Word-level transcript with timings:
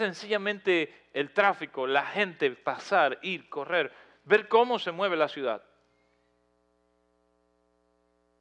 sencillamente 0.00 1.08
el 1.12 1.32
tráfico, 1.32 1.86
la 1.86 2.06
gente 2.06 2.50
pasar, 2.52 3.18
ir, 3.22 3.48
correr, 3.50 3.92
ver 4.24 4.48
cómo 4.48 4.78
se 4.78 4.92
mueve 4.92 5.16
la 5.16 5.28
ciudad. 5.28 5.62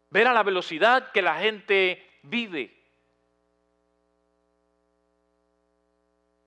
Ver 0.09 0.27
a 0.27 0.33
la 0.33 0.43
velocidad 0.43 1.11
que 1.11 1.21
la 1.21 1.35
gente 1.35 2.01
vive. 2.23 2.75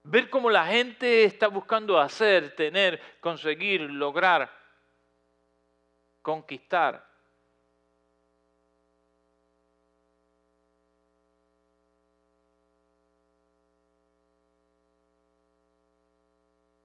Ver 0.05 0.31
cómo 0.31 0.51
la 0.51 0.67
gente 0.67 1.25
está 1.25 1.49
buscando 1.49 2.01
hacer, 2.01 2.57
tener, 2.57 3.01
conseguir, 3.21 3.83
lograr, 3.83 4.51
conquistar. 6.23 7.12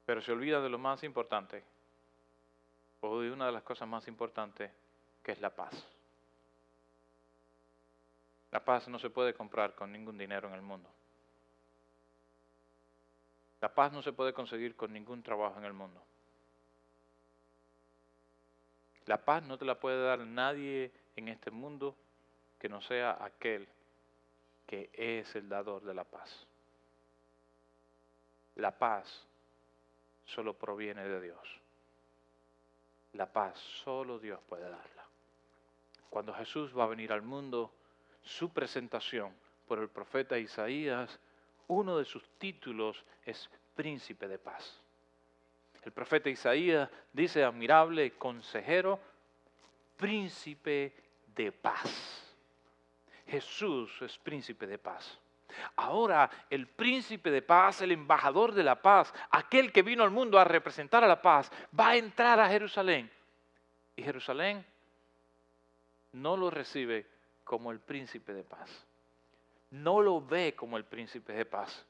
Pero 0.08 0.22
se 0.22 0.32
olvida 0.32 0.62
de 0.62 0.70
lo 0.70 0.78
más 0.78 1.04
importante, 1.04 1.66
o 3.02 3.20
de 3.20 3.30
una 3.30 3.48
de 3.48 3.52
las 3.52 3.64
cosas 3.64 3.90
más 3.90 4.08
importantes, 4.08 4.72
que 5.22 5.34
es 5.34 5.42
la 5.42 5.50
paz. 5.50 5.86
La 8.52 8.64
paz 8.64 8.88
no 8.88 9.00
se 9.00 9.10
puede 9.10 9.34
comprar 9.34 9.76
con 9.76 9.92
ningún 9.92 10.18
dinero 10.18 10.48
en 10.48 10.54
el 10.54 10.62
mundo. 10.62 10.90
La 13.60 13.76
paz 13.76 13.92
no 13.92 14.02
se 14.02 14.14
puede 14.14 14.32
conseguir 14.32 14.78
con 14.78 14.94
ningún 14.94 15.22
trabajo 15.22 15.60
en 15.60 15.66
el 15.66 15.74
mundo. 15.74 16.02
La 19.08 19.18
paz 19.18 19.44
no 19.44 19.58
te 19.58 19.66
la 19.66 19.78
puede 19.78 20.02
dar 20.02 20.20
nadie 20.20 20.90
en 21.18 21.28
este 21.28 21.52
mundo 21.52 21.98
que 22.60 22.70
no 22.70 22.80
sea 22.80 23.18
aquel 23.20 23.68
que 24.66 24.90
es 24.94 25.36
el 25.36 25.50
dador 25.50 25.84
de 25.84 25.94
la 25.94 26.06
paz. 26.06 26.48
La 28.56 28.72
paz 28.72 29.27
solo 30.28 30.54
proviene 30.54 31.04
de 31.04 31.20
Dios. 31.20 31.60
La 33.14 33.26
paz 33.26 33.58
solo 33.58 34.20
Dios 34.20 34.40
puede 34.48 34.70
darla. 34.70 35.06
Cuando 36.10 36.34
Jesús 36.34 36.78
va 36.78 36.84
a 36.84 36.88
venir 36.88 37.12
al 37.12 37.24
mundo, 37.24 37.72
su 38.22 38.54
presentación 38.54 39.34
por 39.68 39.80
el 39.80 39.90
profeta 39.90 40.38
Isaías 40.38 41.20
uno 41.68 41.98
de 41.98 42.06
sus 42.06 42.24
títulos 42.38 43.04
es 43.26 43.50
príncipe 43.76 44.28
de 44.28 44.40
paz. 44.40 44.80
El 45.84 45.92
profeta 45.92 46.30
Isaías 46.30 46.90
dice, 47.14 47.44
admirable 47.44 48.12
consejero, 48.12 49.00
príncipe 49.98 50.94
de 51.36 51.52
paz. 51.52 52.36
Jesús 53.28 54.02
es 54.02 54.18
príncipe 54.18 54.66
de 54.66 54.78
paz. 54.78 55.20
Ahora 55.76 56.30
el 56.50 56.68
príncipe 56.68 57.32
de 57.32 57.42
paz, 57.42 57.82
el 57.82 57.92
embajador 57.92 58.54
de 58.54 58.64
la 58.64 58.82
paz, 58.82 59.14
aquel 59.32 59.72
que 59.72 59.82
vino 59.82 60.04
al 60.04 60.12
mundo 60.12 60.40
a 60.40 60.44
representar 60.44 61.04
a 61.04 61.08
la 61.08 61.22
paz, 61.22 61.52
va 61.78 61.90
a 61.90 61.98
entrar 61.98 62.40
a 62.40 62.50
Jerusalén. 62.50 63.12
Y 63.96 64.04
Jerusalén 64.04 64.66
no 66.14 66.38
lo 66.38 66.50
recibe 66.50 67.06
como 67.44 67.72
el 67.72 67.80
príncipe 67.80 68.34
de 68.34 68.44
paz 68.44 68.88
no 69.72 70.02
lo 70.02 70.22
ve 70.22 70.56
como 70.56 70.78
el 70.78 70.86
príncipe 70.86 71.34
de 71.34 71.46
paz. 71.46 71.86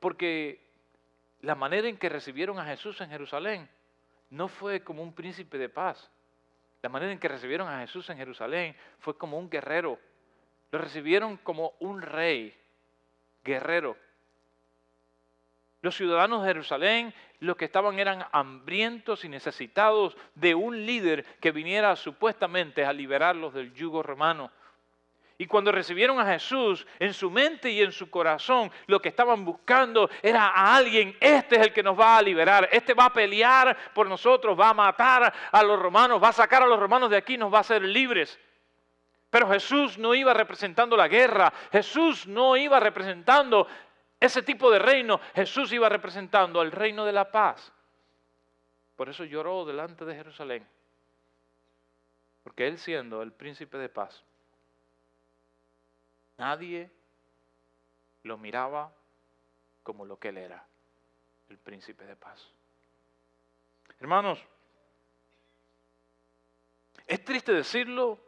Porque 0.00 0.60
la 1.40 1.54
manera 1.54 1.88
en 1.88 1.96
que 1.96 2.08
recibieron 2.08 2.58
a 2.58 2.66
Jesús 2.66 3.00
en 3.00 3.10
Jerusalén 3.10 3.68
no 4.30 4.48
fue 4.48 4.82
como 4.82 5.02
un 5.02 5.14
príncipe 5.14 5.58
de 5.58 5.68
paz. 5.68 6.10
La 6.82 6.88
manera 6.88 7.12
en 7.12 7.18
que 7.18 7.28
recibieron 7.28 7.68
a 7.68 7.80
Jesús 7.80 8.08
en 8.10 8.16
Jerusalén 8.16 8.76
fue 8.98 9.16
como 9.16 9.38
un 9.38 9.48
guerrero. 9.48 9.98
Lo 10.70 10.78
recibieron 10.78 11.36
como 11.38 11.74
un 11.80 12.02
rey, 12.02 12.56
guerrero. 13.44 13.96
Los 15.80 15.96
ciudadanos 15.96 16.42
de 16.42 16.48
Jerusalén 16.48 17.14
los 17.42 17.56
que 17.56 17.64
estaban 17.64 17.98
eran 17.98 18.24
hambrientos 18.30 19.24
y 19.24 19.28
necesitados 19.28 20.16
de 20.36 20.54
un 20.54 20.86
líder 20.86 21.24
que 21.40 21.50
viniera 21.50 21.96
supuestamente 21.96 22.84
a 22.84 22.92
liberarlos 22.92 23.52
del 23.52 23.74
yugo 23.74 24.00
romano. 24.00 24.50
Y 25.38 25.46
cuando 25.46 25.72
recibieron 25.72 26.20
a 26.20 26.26
Jesús 26.26 26.86
en 27.00 27.12
su 27.12 27.28
mente 27.28 27.68
y 27.68 27.82
en 27.82 27.90
su 27.90 28.08
corazón, 28.10 28.70
lo 28.86 29.02
que 29.02 29.08
estaban 29.08 29.44
buscando 29.44 30.08
era 30.22 30.46
a 30.46 30.76
alguien, 30.76 31.16
este 31.18 31.56
es 31.56 31.62
el 31.62 31.72
que 31.72 31.82
nos 31.82 31.98
va 31.98 32.16
a 32.16 32.22
liberar, 32.22 32.68
este 32.70 32.94
va 32.94 33.06
a 33.06 33.12
pelear 33.12 33.76
por 33.92 34.08
nosotros, 34.08 34.58
va 34.58 34.68
a 34.68 34.74
matar 34.74 35.34
a 35.50 35.62
los 35.64 35.80
romanos, 35.80 36.22
va 36.22 36.28
a 36.28 36.32
sacar 36.32 36.62
a 36.62 36.66
los 36.66 36.78
romanos 36.78 37.10
de 37.10 37.16
aquí, 37.16 37.36
nos 37.36 37.52
va 37.52 37.58
a 37.58 37.62
hacer 37.62 37.82
libres. 37.82 38.38
Pero 39.32 39.48
Jesús 39.48 39.96
no 39.96 40.14
iba 40.14 40.34
representando 40.34 40.94
la 40.94 41.08
guerra, 41.08 41.50
Jesús 41.72 42.26
no 42.26 42.54
iba 42.54 42.78
representando 42.78 43.66
ese 44.20 44.42
tipo 44.42 44.70
de 44.70 44.78
reino, 44.78 45.18
Jesús 45.34 45.72
iba 45.72 45.88
representando 45.88 46.60
el 46.60 46.70
reino 46.70 47.06
de 47.06 47.12
la 47.12 47.32
paz. 47.32 47.72
Por 48.94 49.08
eso 49.08 49.24
lloró 49.24 49.64
delante 49.64 50.04
de 50.04 50.14
Jerusalén, 50.14 50.68
porque 52.42 52.66
él 52.66 52.76
siendo 52.76 53.22
el 53.22 53.32
príncipe 53.32 53.78
de 53.78 53.88
paz, 53.88 54.22
Nadie 56.42 56.90
lo 58.24 58.36
miraba 58.36 58.92
como 59.84 60.04
lo 60.04 60.18
que 60.18 60.28
él 60.28 60.38
era, 60.38 60.66
el 61.48 61.56
príncipe 61.56 62.04
de 62.04 62.16
paz. 62.16 62.50
Hermanos, 64.00 64.44
es 67.06 67.24
triste 67.24 67.52
decirlo, 67.52 68.18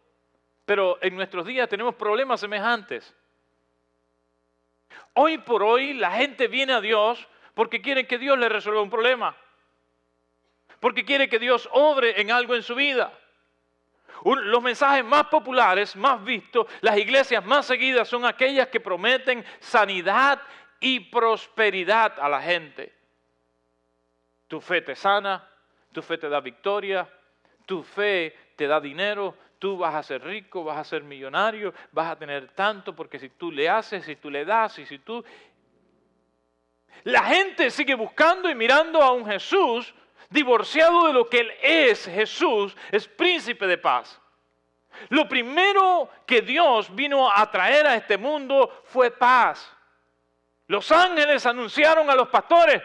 pero 0.64 0.98
en 1.02 1.14
nuestros 1.14 1.46
días 1.46 1.68
tenemos 1.68 1.94
problemas 1.94 2.40
semejantes. 2.40 3.14
Hoy 5.14 5.38
por 5.38 5.62
hoy 5.62 5.94
la 5.94 6.12
gente 6.12 6.48
viene 6.48 6.72
a 6.72 6.80
Dios 6.80 7.28
porque 7.54 7.80
quiere 7.80 8.06
que 8.06 8.18
Dios 8.18 8.38
le 8.38 8.48
resuelva 8.48 8.82
un 8.82 8.90
problema, 8.90 9.36
porque 10.80 11.04
quiere 11.04 11.28
que 11.28 11.38
Dios 11.38 11.68
obre 11.72 12.20
en 12.20 12.30
algo 12.30 12.54
en 12.54 12.62
su 12.62 12.74
vida 12.74 13.12
los 14.24 14.62
mensajes 14.62 15.04
más 15.04 15.26
populares, 15.26 15.94
más 15.96 16.22
vistos, 16.24 16.66
las 16.80 16.96
iglesias 16.96 17.44
más 17.44 17.66
seguidas 17.66 18.08
son 18.08 18.24
aquellas 18.24 18.68
que 18.68 18.80
prometen 18.80 19.44
sanidad 19.60 20.40
y 20.80 21.00
prosperidad 21.00 22.18
a 22.18 22.28
la 22.28 22.40
gente. 22.40 22.92
Tu 24.48 24.60
fe 24.60 24.80
te 24.80 24.94
sana, 24.94 25.46
tu 25.92 26.00
fe 26.02 26.16
te 26.18 26.28
da 26.28 26.40
victoria, 26.40 27.08
tu 27.66 27.82
fe 27.82 28.34
te 28.56 28.66
da 28.66 28.80
dinero, 28.80 29.36
tú 29.64 29.78
vas 29.78 29.94
a 29.94 30.02
ser 30.02 30.22
rico, 30.22 30.62
vas 30.62 30.76
a 30.76 30.84
ser 30.84 31.02
millonario, 31.02 31.72
vas 31.90 32.10
a 32.10 32.18
tener 32.18 32.48
tanto, 32.48 32.94
porque 32.94 33.18
si 33.18 33.30
tú 33.30 33.50
le 33.50 33.66
haces, 33.66 34.04
si 34.04 34.14
tú 34.16 34.28
le 34.28 34.44
das, 34.44 34.78
y 34.78 34.84
si 34.84 34.98
tú... 34.98 35.24
La 37.04 37.24
gente 37.24 37.70
sigue 37.70 37.94
buscando 37.94 38.50
y 38.50 38.54
mirando 38.54 39.00
a 39.00 39.12
un 39.12 39.24
Jesús 39.24 39.94
divorciado 40.28 41.06
de 41.06 41.14
lo 41.14 41.30
que 41.30 41.38
Él 41.38 41.52
es, 41.62 42.04
Jesús, 42.04 42.76
es 42.92 43.08
príncipe 43.08 43.66
de 43.66 43.78
paz. 43.78 44.20
Lo 45.08 45.26
primero 45.26 46.10
que 46.26 46.42
Dios 46.42 46.94
vino 46.94 47.32
a 47.34 47.50
traer 47.50 47.86
a 47.86 47.94
este 47.94 48.18
mundo 48.18 48.82
fue 48.84 49.12
paz. 49.12 49.74
Los 50.66 50.92
ángeles 50.92 51.46
anunciaron 51.46 52.10
a 52.10 52.14
los 52.14 52.28
pastores, 52.28 52.82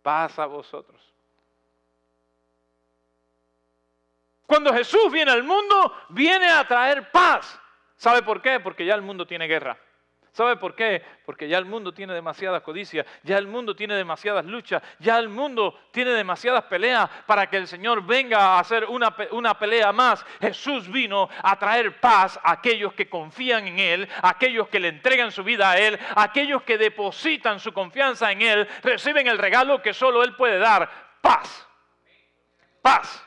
paz 0.00 0.38
a 0.38 0.46
vosotros. 0.46 1.15
Cuando 4.46 4.72
Jesús 4.72 5.10
viene 5.10 5.32
al 5.32 5.42
mundo, 5.42 5.92
viene 6.10 6.48
a 6.48 6.66
traer 6.66 7.10
paz. 7.10 7.60
¿Sabe 7.96 8.22
por 8.22 8.40
qué? 8.40 8.60
Porque 8.60 8.84
ya 8.84 8.94
el 8.94 9.02
mundo 9.02 9.26
tiene 9.26 9.46
guerra. 9.46 9.76
¿Sabe 10.36 10.56
por 10.56 10.74
qué? 10.74 11.02
Porque 11.24 11.48
ya 11.48 11.56
el 11.56 11.64
mundo 11.64 11.94
tiene 11.94 12.12
demasiada 12.12 12.60
codicia, 12.60 13.06
ya 13.22 13.38
el 13.38 13.46
mundo 13.46 13.74
tiene 13.74 13.94
demasiadas 13.94 14.44
luchas, 14.44 14.82
ya 14.98 15.18
el 15.18 15.30
mundo 15.30 15.80
tiene 15.92 16.10
demasiadas 16.10 16.64
peleas 16.64 17.08
para 17.24 17.48
que 17.48 17.56
el 17.56 17.66
Señor 17.66 18.04
venga 18.04 18.38
a 18.38 18.58
hacer 18.58 18.84
una, 18.84 19.16
una, 19.30 19.58
pelea 19.58 19.92
más. 19.92 20.26
Jesús 20.38 20.92
vino 20.92 21.30
a 21.42 21.58
traer 21.58 22.00
paz 22.00 22.38
a 22.42 22.52
aquellos 22.52 22.92
que 22.92 23.08
confían 23.08 23.66
en 23.66 23.78
Él, 23.78 24.08
a 24.20 24.28
aquellos 24.28 24.68
que 24.68 24.78
le 24.78 24.88
entregan 24.88 25.32
su 25.32 25.42
vida 25.42 25.70
a 25.70 25.78
Él, 25.78 25.98
a 26.14 26.24
aquellos 26.24 26.62
que 26.64 26.76
depositan 26.76 27.58
su 27.58 27.72
confianza 27.72 28.30
en 28.30 28.42
Él, 28.42 28.68
reciben 28.82 29.26
el 29.28 29.38
regalo 29.38 29.80
que 29.80 29.94
solo 29.94 30.22
Él 30.22 30.36
puede 30.36 30.58
dar, 30.58 30.90
paz. 31.22 31.66
Paz. 32.82 33.26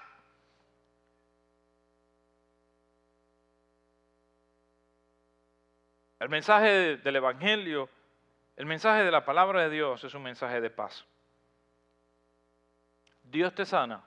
El 6.19 6.27
mensaje 6.27 6.98
del 6.98 7.16
Evangelio, 7.16 7.89
el 8.57 8.66
mensaje 8.66 9.04
de 9.04 9.12
la 9.12 9.24
palabra 9.24 9.63
de 9.63 9.69
Dios 9.69 10.04
es 10.04 10.13
un 10.13 10.24
mensaje 10.24 10.60
de 10.60 10.69
paz. 10.69 11.06
Dios 13.24 13.56
te 13.56 13.66
sana, 13.66 14.04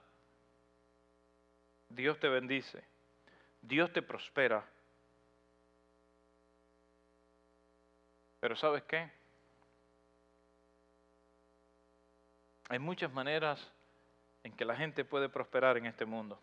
Dios 1.89 2.19
te 2.21 2.29
bendice, 2.29 2.85
Dios 3.63 3.91
te 3.93 4.03
prospera. 4.03 4.65
Pero 8.41 8.57
¿sabes 8.57 8.83
qué? 8.83 9.09
Hay 12.69 12.79
muchas 12.79 13.13
maneras 13.13 13.71
en 14.43 14.53
que 14.55 14.65
la 14.65 14.77
gente 14.77 15.05
puede 15.05 15.29
prosperar 15.29 15.79
en 15.79 15.87
este 15.87 16.05
mundo. 16.05 16.39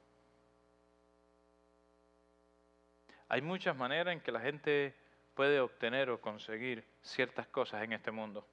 Hay 3.28 3.42
muchas 3.42 3.76
maneras 3.76 4.14
en 4.14 4.22
que 4.22 4.32
la 4.32 4.40
gente 4.40 4.96
puede 5.40 5.62
obtener 5.62 6.10
o 6.10 6.20
conseguir 6.20 6.84
ciertas 7.02 7.48
cosas 7.48 7.82
en 7.84 7.94
este 7.94 8.12
mundo. 8.12 8.46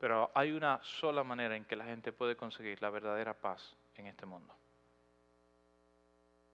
Pero 0.00 0.32
hay 0.34 0.50
una 0.50 0.82
sola 0.82 1.22
manera 1.22 1.54
en 1.54 1.64
que 1.64 1.76
la 1.76 1.84
gente 1.84 2.10
puede 2.10 2.34
conseguir 2.34 2.82
la 2.82 2.90
verdadera 2.90 3.32
paz 3.32 3.76
en 3.94 4.08
este 4.08 4.26
mundo. 4.26 4.52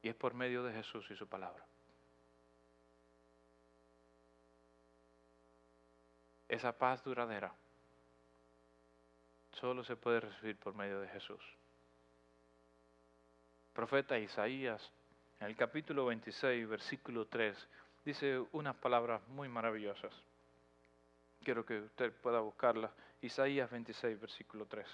Y 0.02 0.10
es 0.10 0.14
por 0.14 0.34
medio 0.34 0.62
de 0.62 0.74
Jesús 0.74 1.10
y 1.10 1.16
su 1.16 1.26
palabra. 1.26 1.64
Esa 6.48 6.76
paz 6.76 7.02
duradera 7.02 7.50
solo 9.52 9.82
se 9.84 9.96
puede 9.96 10.20
recibir 10.20 10.58
por 10.58 10.74
medio 10.74 11.00
de 11.00 11.08
Jesús. 11.08 11.42
profeta 13.72 14.18
Isaías, 14.18 14.92
en 15.40 15.46
el 15.46 15.56
capítulo 15.56 16.04
26, 16.04 16.68
versículo 16.68 17.26
3, 17.26 17.56
dice 18.04 18.42
unas 18.52 18.76
palabras 18.76 19.20
muy 19.28 19.48
maravillosas. 19.48 20.12
Quiero 21.44 21.64
que 21.64 21.80
usted 21.80 22.12
pueda 22.12 22.40
buscarlas. 22.40 22.90
Isaías 23.20 23.70
26, 23.70 24.20
versículo 24.20 24.66
3. 24.66 24.86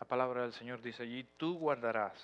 La 0.00 0.06
palabra 0.06 0.42
del 0.42 0.52
Señor 0.52 0.80
dice 0.80 1.02
allí, 1.02 1.24
tú 1.36 1.58
guardarás 1.58 2.14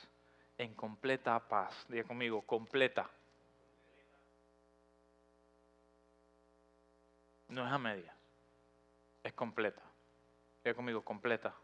en 0.57 0.75
completa 0.75 1.39
paz. 1.41 1.85
Diga 1.89 2.05
conmigo, 2.05 2.43
completa. 2.43 3.11
No 7.49 7.67
es 7.67 7.73
a 7.73 7.79
media, 7.79 8.15
es 9.23 9.33
completa. 9.35 9.83
Diga 10.65 10.75
conmigo, 10.75 11.03
completa. 11.05 11.55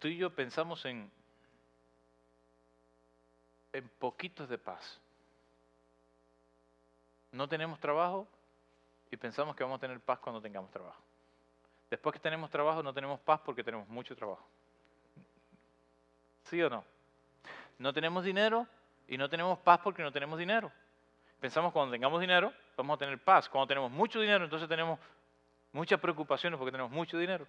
Tú 0.00 0.08
y 0.08 0.16
yo 0.16 0.34
pensamos 0.34 0.84
en, 0.84 1.08
en 3.72 3.88
poquitos 4.00 4.48
de 4.48 4.58
paz. 4.58 5.00
No 7.30 7.48
tenemos 7.48 7.78
trabajo 7.78 8.26
y 9.12 9.16
pensamos 9.16 9.54
que 9.54 9.62
vamos 9.62 9.78
a 9.78 9.80
tener 9.80 10.00
paz 10.00 10.18
cuando 10.18 10.42
tengamos 10.42 10.72
trabajo. 10.72 11.00
Después 11.88 12.14
que 12.14 12.18
tenemos 12.18 12.50
trabajo 12.50 12.82
no 12.82 12.92
tenemos 12.92 13.20
paz 13.20 13.40
porque 13.44 13.62
tenemos 13.62 13.86
mucho 13.86 14.16
trabajo. 14.16 14.44
¿Sí 16.46 16.60
o 16.60 16.68
no? 16.68 16.84
No 17.78 17.92
tenemos 17.92 18.24
dinero 18.24 18.66
y 19.06 19.16
no 19.16 19.28
tenemos 19.28 19.56
paz 19.60 19.78
porque 19.84 20.02
no 20.02 20.10
tenemos 20.10 20.36
dinero. 20.36 20.72
Pensamos 21.42 21.72
cuando 21.72 21.90
tengamos 21.90 22.20
dinero 22.20 22.52
vamos 22.76 22.94
a 22.94 22.98
tener 22.98 23.18
paz. 23.18 23.48
Cuando 23.48 23.66
tenemos 23.66 23.90
mucho 23.90 24.20
dinero 24.20 24.44
entonces 24.44 24.68
tenemos 24.68 24.96
muchas 25.72 25.98
preocupaciones 25.98 26.56
porque 26.56 26.70
tenemos 26.70 26.92
mucho 26.92 27.18
dinero. 27.18 27.48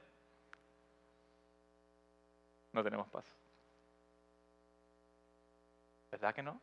No 2.71 2.83
tenemos 2.83 3.07
paz. 3.09 3.23
¿Verdad 6.09 6.33
que 6.33 6.41
no? 6.41 6.59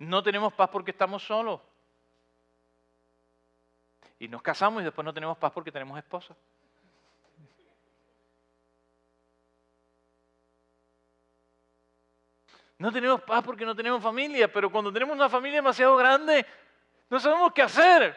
No 0.00 0.20
tenemos 0.20 0.52
paz 0.52 0.68
porque 0.68 0.90
estamos 0.90 1.22
solos. 1.22 1.60
Y 4.18 4.26
nos 4.26 4.42
casamos 4.42 4.80
y 4.80 4.84
después 4.84 5.04
no 5.04 5.14
tenemos 5.14 5.38
paz 5.38 5.52
porque 5.52 5.70
tenemos 5.70 5.96
esposa. 5.96 6.34
No 12.78 12.92
tenemos 12.92 13.20
paz 13.22 13.42
porque 13.44 13.64
no 13.64 13.74
tenemos 13.74 14.02
familia, 14.02 14.50
pero 14.52 14.70
cuando 14.70 14.92
tenemos 14.92 15.14
una 15.14 15.28
familia 15.28 15.56
demasiado 15.56 15.96
grande, 15.96 16.46
no 17.10 17.18
sabemos 17.18 17.52
qué 17.52 17.62
hacer. 17.62 18.16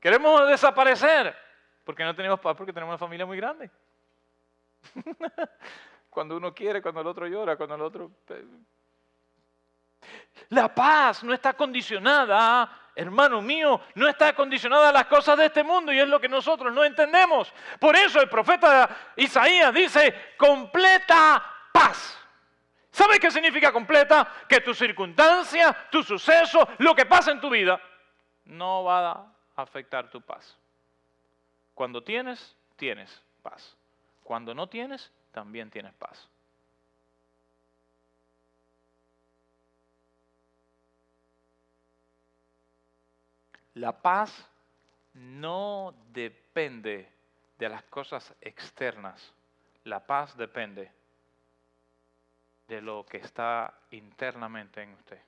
Queremos 0.00 0.48
desaparecer 0.48 1.36
porque 1.84 2.04
no 2.04 2.14
tenemos 2.14 2.40
paz 2.40 2.56
porque 2.56 2.72
tenemos 2.72 2.92
una 2.92 2.98
familia 2.98 3.26
muy 3.26 3.36
grande. 3.36 3.70
cuando 6.10 6.36
uno 6.36 6.54
quiere, 6.54 6.80
cuando 6.80 7.00
el 7.00 7.06
otro 7.06 7.26
llora, 7.26 7.56
cuando 7.56 7.74
el 7.74 7.82
otro... 7.82 8.10
La 10.48 10.74
paz 10.74 11.22
no 11.22 11.34
está 11.34 11.52
condicionada 11.52 12.82
hermano 12.96 13.42
mío, 13.42 13.78
no 13.94 14.08
está 14.08 14.34
condicionada 14.34 14.88
a 14.88 14.92
las 14.92 15.06
cosas 15.06 15.36
de 15.36 15.46
este 15.46 15.62
mundo 15.62 15.92
y 15.92 15.98
es 15.98 16.08
lo 16.08 16.18
que 16.18 16.28
nosotros 16.28 16.72
no 16.72 16.82
entendemos. 16.82 17.52
Por 17.78 17.94
eso 17.94 18.20
el 18.20 18.28
profeta 18.28 19.12
Isaías 19.16 19.72
dice, 19.72 20.32
completa 20.38 21.44
paz. 21.72 22.25
¿Sabe 22.96 23.20
qué 23.20 23.30
significa 23.30 23.70
completa? 23.74 24.26
Que 24.48 24.62
tu 24.62 24.72
circunstancia, 24.72 25.86
tu 25.90 26.02
suceso, 26.02 26.66
lo 26.78 26.94
que 26.94 27.04
pasa 27.04 27.30
en 27.30 27.42
tu 27.42 27.50
vida, 27.50 27.78
no 28.46 28.84
va 28.84 29.10
a 29.10 29.26
afectar 29.54 30.08
tu 30.08 30.22
paz. 30.22 30.56
Cuando 31.74 32.02
tienes, 32.02 32.56
tienes 32.74 33.22
paz. 33.42 33.76
Cuando 34.24 34.54
no 34.54 34.66
tienes, 34.66 35.12
también 35.30 35.70
tienes 35.70 35.92
paz. 35.92 36.26
La 43.74 43.92
paz 43.92 44.48
no 45.12 45.92
depende 46.14 47.12
de 47.58 47.68
las 47.68 47.82
cosas 47.82 48.34
externas. 48.40 49.34
La 49.84 50.06
paz 50.06 50.34
depende 50.38 50.95
de 52.68 52.80
lo 52.80 53.04
que 53.06 53.18
está 53.18 53.72
internamente 53.90 54.82
en 54.82 54.92
usted. 54.94 55.20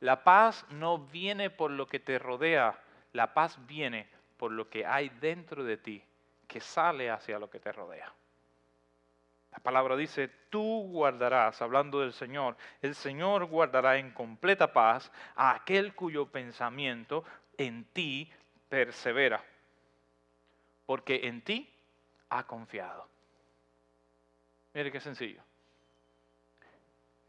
La 0.00 0.24
paz 0.24 0.66
no 0.70 0.98
viene 0.98 1.50
por 1.50 1.70
lo 1.70 1.86
que 1.86 2.00
te 2.00 2.18
rodea, 2.18 2.78
la 3.12 3.34
paz 3.34 3.58
viene 3.66 4.08
por 4.36 4.50
lo 4.50 4.68
que 4.68 4.84
hay 4.84 5.08
dentro 5.20 5.64
de 5.64 5.76
ti, 5.76 6.02
que 6.48 6.60
sale 6.60 7.10
hacia 7.10 7.38
lo 7.38 7.48
que 7.48 7.60
te 7.60 7.70
rodea. 7.70 8.12
La 9.52 9.58
palabra 9.58 9.96
dice, 9.96 10.28
tú 10.48 10.88
guardarás, 10.90 11.60
hablando 11.60 12.00
del 12.00 12.12
Señor, 12.12 12.56
el 12.80 12.94
Señor 12.94 13.44
guardará 13.44 13.98
en 13.98 14.10
completa 14.10 14.72
paz 14.72 15.12
a 15.36 15.54
aquel 15.54 15.94
cuyo 15.94 16.26
pensamiento 16.26 17.24
en 17.58 17.84
ti 17.84 18.32
persevera, 18.68 19.44
porque 20.86 21.28
en 21.28 21.42
ti 21.42 21.70
ha 22.30 22.44
confiado. 22.44 23.06
Mire 24.72 24.90
qué 24.90 25.00
sencillo. 25.00 25.42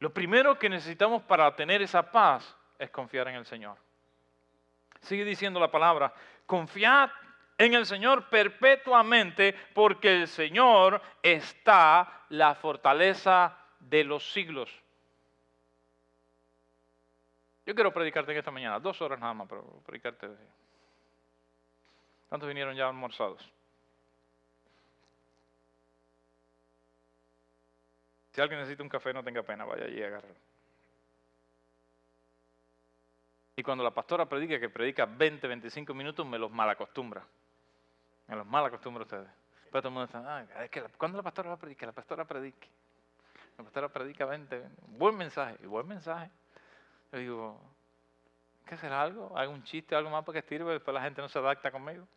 Lo 0.03 0.13
primero 0.13 0.59
que 0.59 0.67
necesitamos 0.67 1.23
para 1.23 1.55
tener 1.55 1.81
esa 1.81 2.11
paz 2.11 2.57
es 2.77 2.89
confiar 2.89 3.29
en 3.29 3.35
el 3.35 3.45
Señor. 3.45 3.77
Sigue 4.99 5.23
diciendo 5.23 5.61
la 5.61 5.71
palabra, 5.71 6.13
confiad 6.45 7.09
en 7.57 7.73
el 7.73 7.85
Señor 7.85 8.27
perpetuamente, 8.27 9.55
porque 9.73 10.13
el 10.13 10.27
Señor 10.27 11.01
está 11.21 12.25
la 12.27 12.53
fortaleza 12.53 13.57
de 13.79 14.03
los 14.03 14.29
siglos. 14.33 14.69
Yo 17.65 17.73
quiero 17.73 17.93
predicarte 17.93 18.33
en 18.33 18.39
esta 18.39 18.51
mañana, 18.51 18.81
dos 18.81 19.01
horas 19.01 19.21
nada 19.21 19.33
más, 19.33 19.47
pero 19.47 19.63
predicarte. 19.85 20.27
¿Cuántos 22.27 22.49
vinieron 22.49 22.75
ya 22.75 22.89
almorzados? 22.89 23.49
Si 28.33 28.41
alguien 28.41 28.59
necesita 28.59 28.81
un 28.81 28.89
café, 28.89 29.13
no 29.13 29.23
tenga 29.23 29.43
pena, 29.43 29.63
vaya 29.63 29.85
allí 29.85 29.99
y 29.99 30.03
agárralo. 30.03 30.33
Y 33.55 33.61
cuando 33.61 33.83
la 33.83 33.91
pastora 33.91 34.25
predica, 34.25 34.59
que 34.59 34.69
predica 34.69 35.05
20, 35.05 35.47
25 35.47 35.93
minutos, 35.93 36.25
me 36.25 36.39
los 36.39 36.49
malacostumbra. 36.49 37.23
Me 38.27 38.35
los 38.35 38.47
malacostumbra 38.47 39.03
ustedes. 39.03 39.29
Pero 39.71 39.81
todo 39.81 39.89
el 39.89 39.93
mundo 39.93 40.05
está, 40.05 40.37
ah, 40.37 40.63
es 40.63 40.71
que 40.71 40.81
¿cuándo 40.97 41.17
la 41.17 41.23
pastora 41.23 41.49
va 41.49 41.55
a 41.55 41.59
predicar? 41.59 41.87
La 41.87 41.93
pastora 41.93 42.25
predique. 42.25 42.67
La 43.55 43.63
pastora 43.63 43.89
predica 43.89 44.25
20, 44.25 44.63
buen 44.97 45.15
mensaje, 45.15 45.55
y 45.61 45.67
buen 45.67 45.87
mensaje. 45.87 46.31
Yo 47.11 47.19
digo, 47.19 47.61
¿qué 48.65 48.73
hacer 48.73 48.91
algo? 48.91 49.37
¿Hago 49.37 49.53
un 49.53 49.63
chiste, 49.63 49.95
algo 49.95 50.09
más 50.09 50.25
para 50.25 50.41
que 50.41 50.47
sirva? 50.47 50.71
Después 50.71 50.95
la 50.95 51.03
gente 51.03 51.21
no 51.21 51.29
se 51.29 51.37
adapta 51.37 51.69
conmigo. 51.71 52.07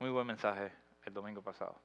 Muy 0.00 0.10
buen 0.10 0.26
mensaje 0.26 0.72
el 1.04 1.14
domingo 1.14 1.42
pasado. 1.42 1.76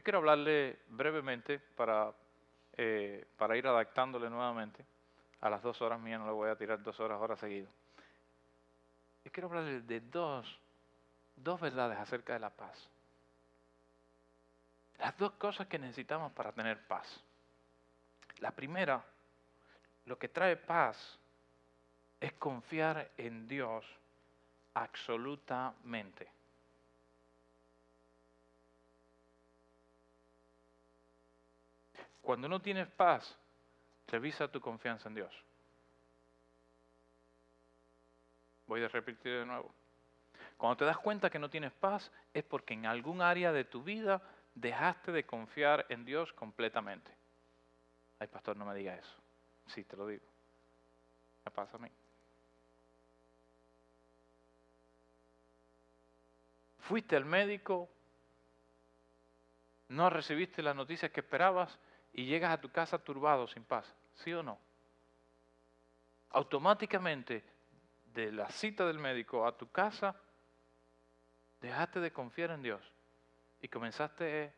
Yo 0.00 0.04
quiero 0.04 0.20
hablarle 0.20 0.78
brevemente 0.88 1.58
para, 1.58 2.10
eh, 2.74 3.26
para 3.36 3.54
ir 3.54 3.66
adaptándole 3.66 4.30
nuevamente. 4.30 4.82
A 5.42 5.50
las 5.50 5.62
dos 5.62 5.82
horas 5.82 6.00
mías 6.00 6.18
no 6.18 6.24
le 6.24 6.32
voy 6.32 6.48
a 6.48 6.56
tirar 6.56 6.82
dos 6.82 6.98
horas 7.00 7.20
ahora 7.20 7.36
seguido. 7.36 7.68
Yo 9.22 9.30
quiero 9.30 9.48
hablarle 9.48 9.82
de 9.82 10.00
dos, 10.00 10.58
dos 11.36 11.60
verdades 11.60 11.98
acerca 11.98 12.32
de 12.32 12.38
la 12.38 12.48
paz. 12.48 12.88
Las 15.00 15.18
dos 15.18 15.32
cosas 15.32 15.66
que 15.66 15.78
necesitamos 15.78 16.32
para 16.32 16.52
tener 16.52 16.78
paz. 16.86 17.22
La 18.38 18.52
primera, 18.52 19.04
lo 20.06 20.18
que 20.18 20.30
trae 20.30 20.56
paz 20.56 21.18
es 22.18 22.32
confiar 22.32 23.10
en 23.18 23.46
Dios 23.46 23.84
absolutamente. 24.72 26.39
Cuando 32.30 32.48
no 32.48 32.62
tienes 32.62 32.86
paz, 32.86 33.36
revisa 34.06 34.46
tu 34.46 34.60
confianza 34.60 35.08
en 35.08 35.16
Dios. 35.16 35.44
Voy 38.68 38.84
a 38.84 38.86
repetir 38.86 39.40
de 39.40 39.44
nuevo. 39.44 39.74
Cuando 40.56 40.76
te 40.76 40.84
das 40.84 40.98
cuenta 40.98 41.28
que 41.28 41.40
no 41.40 41.50
tienes 41.50 41.72
paz 41.72 42.08
es 42.32 42.44
porque 42.44 42.74
en 42.74 42.86
algún 42.86 43.20
área 43.20 43.50
de 43.50 43.64
tu 43.64 43.82
vida 43.82 44.22
dejaste 44.54 45.10
de 45.10 45.26
confiar 45.26 45.86
en 45.88 46.04
Dios 46.04 46.32
completamente. 46.34 47.10
Ay, 48.20 48.28
pastor, 48.28 48.56
no 48.56 48.64
me 48.64 48.76
diga 48.76 48.94
eso. 48.94 49.16
Sí, 49.66 49.82
te 49.82 49.96
lo 49.96 50.06
digo. 50.06 50.24
Me 51.44 51.50
pasa 51.50 51.78
a 51.78 51.80
mí. 51.80 51.90
Fuiste 56.78 57.16
al 57.16 57.24
médico, 57.24 57.88
no 59.88 60.08
recibiste 60.10 60.62
las 60.62 60.76
noticias 60.76 61.10
que 61.10 61.22
esperabas 61.22 61.76
y 62.12 62.26
llegas 62.26 62.52
a 62.52 62.60
tu 62.60 62.70
casa 62.70 62.98
turbado, 62.98 63.46
sin 63.46 63.64
paz. 63.64 63.92
¿Sí 64.14 64.32
o 64.32 64.42
no? 64.42 64.58
Automáticamente, 66.30 67.44
de 68.14 68.32
la 68.32 68.48
cita 68.50 68.86
del 68.86 68.98
médico 68.98 69.46
a 69.46 69.56
tu 69.56 69.70
casa, 69.70 70.14
dejaste 71.60 72.00
de 72.00 72.12
confiar 72.12 72.50
en 72.50 72.62
Dios 72.62 72.82
y 73.62 73.68
comenzaste 73.68 74.52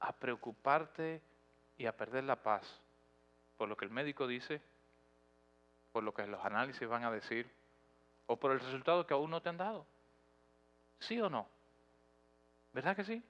a 0.00 0.12
preocuparte 0.12 1.20
y 1.76 1.86
a 1.86 1.96
perder 1.96 2.24
la 2.24 2.36
paz 2.36 2.80
por 3.56 3.68
lo 3.68 3.76
que 3.76 3.84
el 3.84 3.90
médico 3.90 4.26
dice, 4.26 4.60
por 5.92 6.02
lo 6.02 6.12
que 6.12 6.26
los 6.26 6.44
análisis 6.44 6.88
van 6.88 7.04
a 7.04 7.10
decir, 7.10 7.50
o 8.26 8.36
por 8.36 8.52
el 8.52 8.60
resultado 8.60 9.06
que 9.06 9.14
aún 9.14 9.30
no 9.30 9.40
te 9.40 9.48
han 9.48 9.56
dado. 9.56 9.86
¿Sí 10.98 11.20
o 11.20 11.28
no? 11.30 11.46
¿Verdad 12.72 12.96
que 12.96 13.04
sí? 13.04 13.22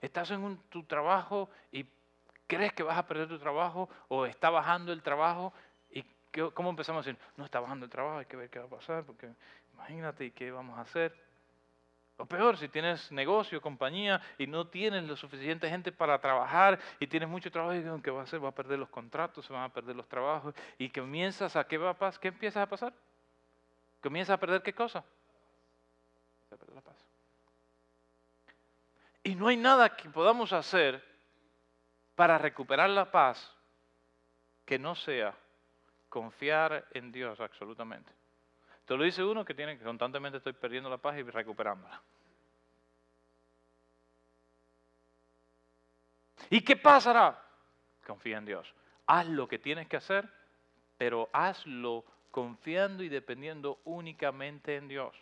Estás 0.00 0.30
en 0.30 0.58
tu 0.68 0.82
trabajo 0.84 1.48
y 1.72 1.86
crees 2.46 2.72
que 2.72 2.82
vas 2.82 2.98
a 2.98 3.06
perder 3.06 3.28
tu 3.28 3.38
trabajo 3.38 3.88
o 4.08 4.26
está 4.26 4.50
bajando 4.50 4.92
el 4.92 5.02
trabajo 5.02 5.52
y 5.90 6.04
¿cómo 6.54 6.70
empezamos 6.70 7.06
a 7.06 7.10
decir? 7.10 7.22
No 7.36 7.44
está 7.44 7.60
bajando 7.60 7.84
el 7.84 7.90
trabajo, 7.90 8.18
hay 8.18 8.26
que 8.26 8.36
ver 8.36 8.50
qué 8.50 8.58
va 8.58 8.66
a 8.66 8.70
pasar 8.70 9.04
porque 9.04 9.28
imagínate 9.74 10.24
y 10.24 10.30
qué 10.30 10.50
vamos 10.50 10.78
a 10.78 10.82
hacer. 10.82 11.14
O 12.20 12.26
peor, 12.26 12.56
si 12.56 12.68
tienes 12.68 13.12
negocio, 13.12 13.60
compañía 13.60 14.20
y 14.38 14.48
no 14.48 14.66
tienes 14.66 15.04
lo 15.04 15.16
suficiente 15.16 15.68
gente 15.68 15.92
para 15.92 16.18
trabajar 16.20 16.80
y 16.98 17.06
tienes 17.06 17.28
mucho 17.28 17.48
trabajo, 17.48 17.76
y 17.76 18.02
¿qué 18.02 18.10
va 18.10 18.20
a 18.20 18.24
hacer? 18.24 18.42
Va 18.44 18.48
a 18.48 18.54
perder 18.54 18.76
los 18.76 18.88
contratos, 18.88 19.46
se 19.46 19.52
van 19.52 19.62
a 19.62 19.68
perder 19.68 19.94
los 19.94 20.08
trabajos 20.08 20.52
y 20.78 20.90
comienzas 20.90 21.54
a, 21.54 21.62
¿qué 21.64 21.78
va 21.78 21.90
a 21.90 21.94
pasar? 21.94 22.20
¿Qué 22.20 22.28
empiezas 22.28 22.64
a 22.64 22.66
pasar? 22.66 22.92
¿Comienzas 24.02 24.34
a 24.34 24.40
perder 24.40 24.62
qué 24.62 24.72
cosa? 24.72 25.04
A 26.50 26.56
perder 26.56 26.74
la 26.74 26.80
paz. 26.80 27.07
Y 29.28 29.34
no 29.34 29.48
hay 29.48 29.58
nada 29.58 29.94
que 29.94 30.08
podamos 30.08 30.54
hacer 30.54 31.04
para 32.14 32.38
recuperar 32.38 32.88
la 32.88 33.10
paz 33.10 33.54
que 34.64 34.78
no 34.78 34.94
sea 34.94 35.34
confiar 36.08 36.86
en 36.92 37.12
Dios 37.12 37.38
absolutamente. 37.38 38.10
Te 38.86 38.96
lo 38.96 39.04
dice 39.04 39.22
uno 39.22 39.44
que 39.44 39.52
tiene 39.52 39.76
que 39.76 39.84
constantemente 39.84 40.38
estoy 40.38 40.54
perdiendo 40.54 40.88
la 40.88 40.96
paz 40.96 41.18
y 41.18 41.24
recuperándola. 41.24 42.00
¿Y 46.48 46.62
qué 46.62 46.76
pasará? 46.76 47.38
Confía 48.06 48.38
en 48.38 48.46
Dios. 48.46 48.74
Haz 49.06 49.26
lo 49.26 49.46
que 49.46 49.58
tienes 49.58 49.88
que 49.88 49.98
hacer, 49.98 50.26
pero 50.96 51.28
hazlo 51.34 52.02
confiando 52.30 53.02
y 53.02 53.10
dependiendo 53.10 53.78
únicamente 53.84 54.76
en 54.76 54.88
Dios. 54.88 55.14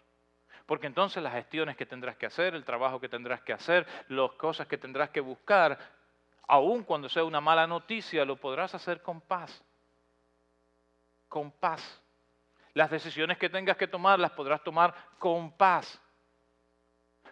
Porque 0.66 0.88
entonces 0.88 1.22
las 1.22 1.32
gestiones 1.32 1.76
que 1.76 1.86
tendrás 1.86 2.16
que 2.16 2.26
hacer, 2.26 2.54
el 2.54 2.64
trabajo 2.64 3.00
que 3.00 3.08
tendrás 3.08 3.40
que 3.42 3.52
hacer, 3.52 3.86
las 4.08 4.32
cosas 4.32 4.66
que 4.66 4.76
tendrás 4.76 5.10
que 5.10 5.20
buscar, 5.20 5.78
aun 6.48 6.82
cuando 6.82 7.08
sea 7.08 7.24
una 7.24 7.40
mala 7.40 7.66
noticia, 7.66 8.24
lo 8.24 8.36
podrás 8.36 8.74
hacer 8.74 9.00
con 9.00 9.20
paz. 9.20 9.64
Con 11.28 11.52
paz. 11.52 12.02
Las 12.74 12.90
decisiones 12.90 13.38
que 13.38 13.48
tengas 13.48 13.76
que 13.76 13.86
tomar 13.86 14.18
las 14.18 14.32
podrás 14.32 14.62
tomar 14.62 14.92
con 15.18 15.52
paz. 15.52 16.00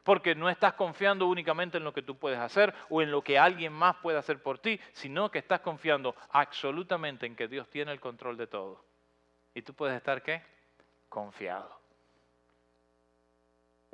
Porque 0.05 0.35
no 0.35 0.49
estás 0.49 0.75
confiando 0.75 1.26
únicamente 1.26 1.79
en 1.79 1.85
lo 1.85 1.93
que 1.93 2.03
tú 2.03 2.17
puedes 2.17 2.38
hacer 2.38 2.73
o 2.88 3.03
en 3.03 3.11
lo 3.11 3.23
que 3.23 3.38
alguien 3.38 3.73
más 3.73 3.97
puede 3.97 4.19
hacer 4.19 4.43
por 4.43 4.59
ti, 4.59 4.79
sino 4.93 5.31
que 5.31 5.38
estás 5.38 5.61
confiando 5.61 6.14
absolutamente 6.31 7.26
en 7.26 7.35
que 7.35 7.49
Dios 7.49 7.69
tiene 7.69 7.91
el 7.91 8.00
control 8.00 8.37
de 8.37 8.47
todo. 8.47 8.85
Y 9.55 9.62
tú 9.62 9.75
puedes 9.75 9.97
estar 9.97 10.23
qué? 10.23 10.43
Confiado. 11.09 11.84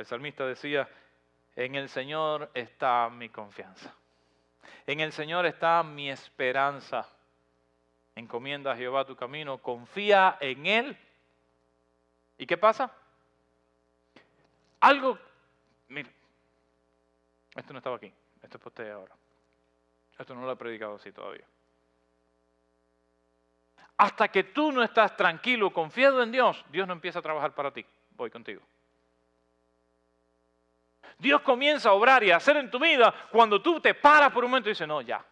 El 0.01 0.07
salmista 0.07 0.47
decía, 0.47 0.89
en 1.57 1.75
el 1.75 1.89
Señor 1.89 2.51
está 2.55 3.09
mi 3.11 3.29
confianza. 3.29 3.95
En 4.87 5.01
el 5.01 5.13
Señor 5.13 5.47
está 5.47 5.83
mi 5.83 6.11
esperanza. 6.11 7.09
Encomienda 8.17 8.73
a 8.73 8.77
Jehová 8.77 9.05
tu 9.05 9.15
camino, 9.15 9.59
confía 9.59 10.37
en 10.41 10.67
Él 10.67 10.99
¿Y 12.41 12.47
qué 12.47 12.57
pasa? 12.57 12.91
Algo, 14.81 15.19
mire, 15.89 16.11
esto 17.55 17.75
no 17.75 17.81
estaba 17.81 17.97
aquí, 17.97 18.11
esto 18.43 18.57
es 18.57 18.67
usted 18.67 18.91
ahora. 18.91 19.15
Esto 20.19 20.35
no 20.35 20.47
lo 20.47 20.53
he 20.53 20.57
predicado 20.57 20.95
así 20.95 21.13
todavía. 21.13 21.45
Hasta 23.99 24.29
que 24.29 24.45
tú 24.45 24.73
no 24.73 24.83
estás 24.83 25.15
tranquilo, 25.19 25.71
confiado 25.71 26.23
en 26.23 26.33
Dios, 26.33 26.65
Dios 26.71 26.87
no 26.87 26.95
empieza 26.95 27.19
a 27.19 27.23
trabajar 27.23 27.55
para 27.55 27.73
ti. 27.73 27.85
Voy 28.13 28.31
contigo. 28.31 28.63
Dios 31.21 31.43
comienza 31.43 31.91
a 31.91 31.93
obrar 31.93 32.25
y 32.25 32.31
a 32.31 32.37
hacer 32.37 32.57
en 32.57 32.71
tu 32.71 32.79
vida 32.79 33.15
cuando 33.31 33.61
tú 33.61 33.79
te 33.79 33.95
paras 33.95 34.33
por 34.33 34.43
un 34.43 34.51
momento 34.51 34.71
y 34.71 34.73
dices, 34.73 34.89
no, 34.89 35.03
ya, 35.03 35.25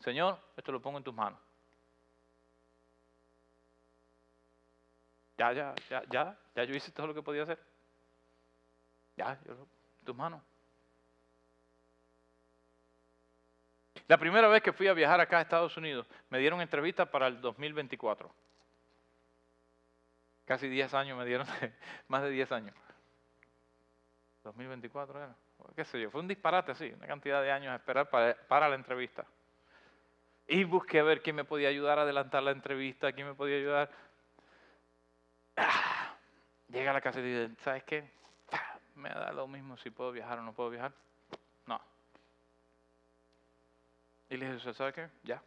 Señor, 0.00 0.38
esto 0.56 0.72
lo 0.72 0.82
pongo 0.82 0.98
en 0.98 1.04
tus 1.04 1.14
manos. 1.14 1.38
Ya, 5.38 5.52
ya, 5.52 5.74
ya, 5.88 6.02
ya, 6.10 6.38
ya 6.54 6.64
yo 6.64 6.74
hice 6.74 6.90
todo 6.90 7.06
lo 7.06 7.14
que 7.14 7.22
podía 7.22 7.44
hacer. 7.44 7.58
Ya, 9.16 9.38
yo, 9.46 9.66
tus 10.04 10.16
manos. 10.16 10.42
La 14.08 14.18
primera 14.18 14.48
vez 14.48 14.62
que 14.62 14.72
fui 14.72 14.88
a 14.88 14.92
viajar 14.92 15.20
acá 15.20 15.38
a 15.38 15.42
Estados 15.42 15.76
Unidos, 15.76 16.06
me 16.28 16.38
dieron 16.38 16.60
entrevista 16.60 17.06
para 17.06 17.28
el 17.28 17.40
2024. 17.40 18.28
Casi 20.44 20.68
10 20.68 20.92
años 20.94 21.16
me 21.16 21.24
dieron, 21.24 21.46
más 22.08 22.22
de 22.22 22.30
10 22.30 22.50
años. 22.50 22.74
2024 24.44 25.18
era, 25.18 25.34
qué 25.76 25.84
sé 25.84 26.00
yo, 26.00 26.10
fue 26.10 26.20
un 26.20 26.28
disparate 26.28 26.72
así, 26.72 26.90
una 26.96 27.06
cantidad 27.06 27.42
de 27.42 27.52
años 27.52 27.72
a 27.72 27.76
esperar 27.76 28.08
para, 28.08 28.68
la 28.68 28.74
entrevista. 28.74 29.24
Y 30.46 30.64
busqué 30.64 31.00
a 31.00 31.04
ver 31.04 31.22
quién 31.22 31.36
me 31.36 31.44
podía 31.44 31.68
ayudar 31.68 31.98
a 31.98 32.02
adelantar 32.02 32.42
la 32.42 32.50
entrevista, 32.50 33.12
quién 33.12 33.26
me 33.28 33.34
podía 33.34 33.56
ayudar 33.56 33.90
llega 36.72 36.90
a 36.90 36.94
la 36.94 37.00
casa 37.00 37.20
y 37.20 37.22
dice, 37.22 37.54
¿sabes 37.62 37.84
qué? 37.84 38.10
Me 38.94 39.08
da 39.08 39.32
lo 39.32 39.46
mismo 39.46 39.76
si 39.76 39.90
puedo 39.90 40.12
viajar 40.12 40.38
o 40.38 40.42
no 40.42 40.52
puedo 40.52 40.70
viajar. 40.70 40.92
No. 41.66 41.80
Y 44.28 44.36
le 44.36 44.52
dije, 44.52 44.74
¿sabes 44.74 44.94
qué? 44.94 45.08
Ya. 45.24 45.42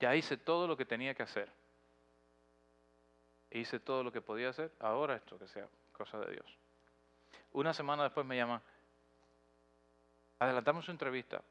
Ya 0.00 0.14
hice 0.14 0.36
todo 0.36 0.66
lo 0.66 0.76
que 0.76 0.84
tenía 0.84 1.14
que 1.14 1.22
hacer. 1.22 1.50
Hice 3.50 3.80
todo 3.80 4.02
lo 4.02 4.12
que 4.12 4.20
podía 4.20 4.50
hacer. 4.50 4.70
Ahora 4.80 5.16
esto 5.16 5.38
que 5.38 5.48
sea 5.48 5.66
cosa 5.96 6.18
de 6.18 6.32
Dios. 6.32 6.58
Una 7.52 7.72
semana 7.72 8.04
después 8.04 8.26
me 8.26 8.36
llaman. 8.36 8.60
Adelantamos 10.38 10.84
su 10.84 10.90
entrevista. 10.90 11.42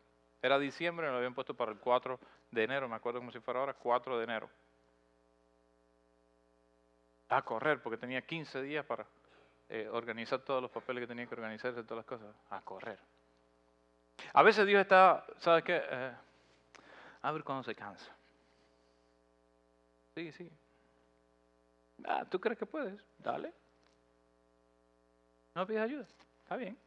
Era 0.42 0.60
diciembre, 0.60 1.10
lo 1.10 1.18
habían 1.18 1.34
puesto 1.34 1.56
para 1.56 1.72
el 1.72 1.80
4 1.80 2.20
de 2.52 2.64
enero, 2.64 2.88
me 2.88 2.96
acuerdo 2.96 3.20
como 3.20 3.32
si 3.32 3.40
fuera 3.40 3.60
ahora, 3.60 3.74
4 3.74 4.18
de 4.18 4.24
enero 4.24 4.50
a 7.30 7.42
correr, 7.42 7.82
porque 7.82 7.98
tenía 7.98 8.22
15 8.22 8.62
días 8.62 8.86
para 8.86 9.06
eh, 9.70 9.90
organizar 9.92 10.40
todos 10.42 10.62
los 10.62 10.72
papeles 10.72 11.02
que 11.02 11.08
tenía 11.08 11.26
que 11.26 11.34
organizar, 11.34 11.74
todas 11.74 11.98
las 11.98 12.06
cosas, 12.06 12.36
a 12.50 12.62
correr. 12.62 13.00
A 14.34 14.44
veces 14.44 14.66
Dios 14.66 14.82
está, 14.82 15.26
¿sabes 15.40 15.64
qué? 15.64 15.82
Eh, 15.84 16.14
a 17.22 17.32
ver 17.32 17.44
cuando 17.44 17.64
se 17.64 17.76
cansa. 17.76 18.16
Sí, 20.14 20.32
sí. 20.32 20.52
Ah, 22.06 22.26
¿Tú 22.30 22.40
crees 22.40 22.58
que 22.58 22.66
puedes? 22.66 23.04
Dale. 23.20 23.52
No 25.56 25.66
pides 25.66 25.82
ayuda. 25.82 26.06
Está 26.44 26.58
bien. 26.58 26.78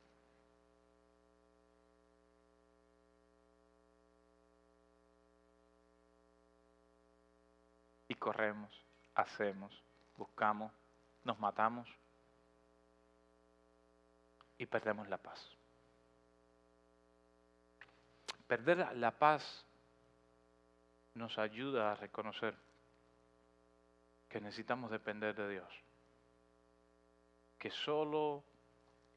Y 8.09 8.15
corremos, 8.15 8.71
hacemos, 9.15 9.83
buscamos, 10.17 10.73
nos 11.25 11.39
matamos 11.39 11.89
y 14.59 14.67
perdemos 14.67 15.09
la 15.09 15.19
paz. 15.19 15.51
Perder 18.47 18.97
la 18.97 19.11
paz 19.11 19.65
nos 21.15 21.39
ayuda 21.39 21.93
a 21.93 21.95
reconocer 21.97 22.55
que 24.29 24.41
necesitamos 24.41 24.91
depender 24.91 25.35
de 25.35 25.49
Dios, 25.51 25.69
que 27.59 27.71
solo 27.71 28.43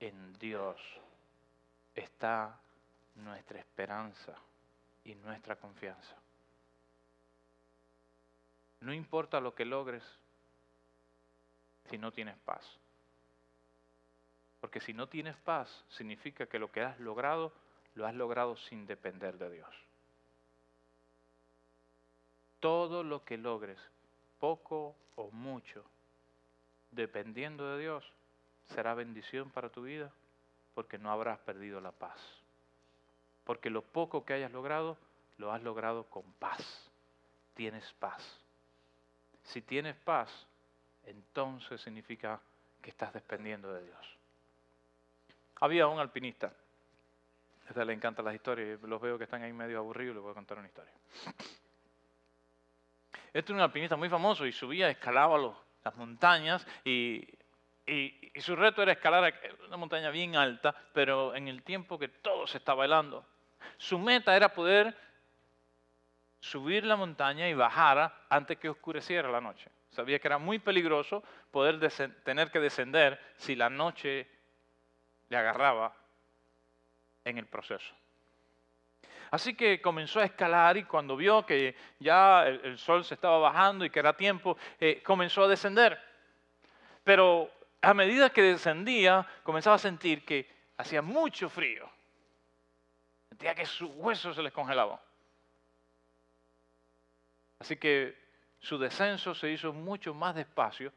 en 0.02 0.34
Dios 0.40 0.78
está 1.94 2.60
nuestra 3.16 3.60
esperanza 3.60 4.34
y 5.06 5.14
nuestra 5.16 5.56
confianza. 5.56 6.16
No 8.82 8.94
importa 8.94 9.40
lo 9.40 9.54
que 9.54 9.64
logres 9.64 10.04
si 11.90 12.00
no 12.00 12.12
tienes 12.12 12.36
paz. 12.40 12.66
Porque 14.60 14.80
si 14.80 14.94
no 14.94 15.08
tienes 15.08 15.36
paz, 15.38 15.86
significa 15.90 16.48
que 16.48 16.60
lo 16.60 16.72
que 16.72 16.82
has 16.82 17.00
logrado, 17.00 17.54
lo 17.94 18.08
has 18.08 18.16
logrado 18.16 18.58
sin 18.58 18.88
depender 18.88 19.38
de 19.38 19.52
Dios. 19.52 19.70
Todo 22.60 23.04
lo 23.04 23.24
que 23.24 23.38
logres, 23.38 23.80
poco 24.40 24.96
o 25.16 25.30
mucho, 25.32 25.84
dependiendo 26.92 27.76
de 27.76 27.82
Dios, 27.82 28.04
será 28.72 28.94
bendición 28.94 29.50
para 29.50 29.70
tu 29.70 29.84
vida 29.84 30.12
porque 30.74 30.98
no 30.98 31.12
habrás 31.12 31.40
perdido 31.40 31.82
la 31.82 31.92
paz. 31.92 32.20
Porque 33.44 33.70
lo 33.70 33.82
poco 33.82 34.26
que 34.26 34.34
hayas 34.34 34.52
logrado, 34.52 34.98
lo 35.38 35.52
has 35.52 35.62
logrado 35.62 36.06
con 36.06 36.24
paz. 36.34 36.90
Tienes 37.54 37.92
paz. 37.94 38.40
Si 39.44 39.62
tienes 39.62 39.96
paz, 39.98 40.30
entonces 41.06 41.82
significa 41.82 42.40
que 42.82 42.90
estás 42.90 43.14
dependiendo 43.14 43.74
de 43.74 43.84
Dios. 43.84 44.18
Había 45.60 45.88
un 45.88 46.00
alpinista, 46.00 46.48
a 46.48 47.70
este 47.70 47.86
le 47.86 47.94
encantan 47.94 48.26
las 48.26 48.36
historias, 48.36 48.82
los 48.82 49.02
veo 49.02 49.18
que 49.18 49.26
están 49.26 49.44
ahí 49.44 49.54
medio 49.54 49.78
aburridos, 49.78 50.16
les 50.16 50.24
voy 50.24 50.32
a 50.32 50.36
contar 50.36 50.58
una 50.58 50.68
historia. 50.68 50.94
Este 53.34 53.52
es 53.52 53.56
un 53.56 53.62
alpinista 53.62 53.96
muy 53.96 54.10
famoso 54.10 54.46
y 54.46 54.52
subía, 54.52 54.90
escalaba 54.90 55.38
las 55.84 55.96
montañas 55.96 56.66
y 56.84 57.28
y, 57.86 58.32
su 58.40 58.56
reto 58.56 58.82
era 58.82 58.94
escalar 58.94 59.34
una 59.68 59.78
montaña 59.78 60.10
bien 60.10 60.36
alta, 60.36 60.74
pero 60.94 61.36
en 61.36 61.48
el 61.48 61.64
tiempo 61.64 62.00
que 62.00 62.08
todo 62.08 62.48
se 62.48 62.58
estaba 62.58 62.86
helando. 62.86 63.26
Su 63.78 64.00
meta 64.00 64.36
era 64.36 64.54
poder 64.54 64.96
subir 66.40 66.86
la 66.86 66.96
montaña 66.96 67.48
y 67.50 67.54
bajar 67.54 68.26
antes 68.30 68.58
que 68.58 68.70
oscureciera 68.70 69.30
la 69.30 69.42
noche. 69.42 69.70
Sabía 69.90 70.20
que 70.20 70.28
era 70.28 70.38
muy 70.38 70.60
peligroso 70.60 71.24
poder 71.52 71.80
tener 72.24 72.50
que 72.50 72.60
descender 72.60 73.20
si 73.36 73.56
la 73.56 73.70
noche 73.70 74.28
le 75.30 75.38
agarraba 75.38 75.94
en 77.26 77.38
el 77.38 77.46
proceso. 77.46 77.94
Así 79.32 79.54
que 79.54 79.82
comenzó 79.82 80.20
a 80.20 80.26
escalar 80.26 80.78
y 80.78 80.84
cuando 80.84 81.16
vio 81.16 81.46
que 81.46 81.76
ya 82.00 82.46
el, 82.48 82.78
sol 82.78 83.06
se 83.06 83.14
estaba 83.14 83.38
bajando 83.38 83.86
y 83.86 83.90
que 83.90 84.00
era 84.00 84.16
tiempo, 84.16 84.58
eh, 84.80 85.02
comenzó 85.04 85.44
a 85.44 85.48
descender. 85.48 85.98
Pero 87.04 87.50
a 87.82 87.94
medida 87.94 88.30
que 88.30 88.44
descendía, 88.44 89.28
comenzaba 89.44 89.76
a 89.76 89.80
sentir 89.80 90.24
que 90.24 90.48
hacía 90.78 91.02
mucho 91.02 91.50
frío. 91.50 91.90
Sentía 93.30 93.56
que 93.56 93.66
sus 93.66 93.90
huesos 93.96 94.36
se 94.36 94.44
les 94.44 94.54
congelaban. 94.54 95.00
Así 97.60 97.78
que 97.78 98.16
su 98.60 98.78
descenso 98.78 99.34
se 99.34 99.50
hizo 99.50 99.74
mucho 99.74 100.14
más 100.14 100.36
despacio. 100.36 100.94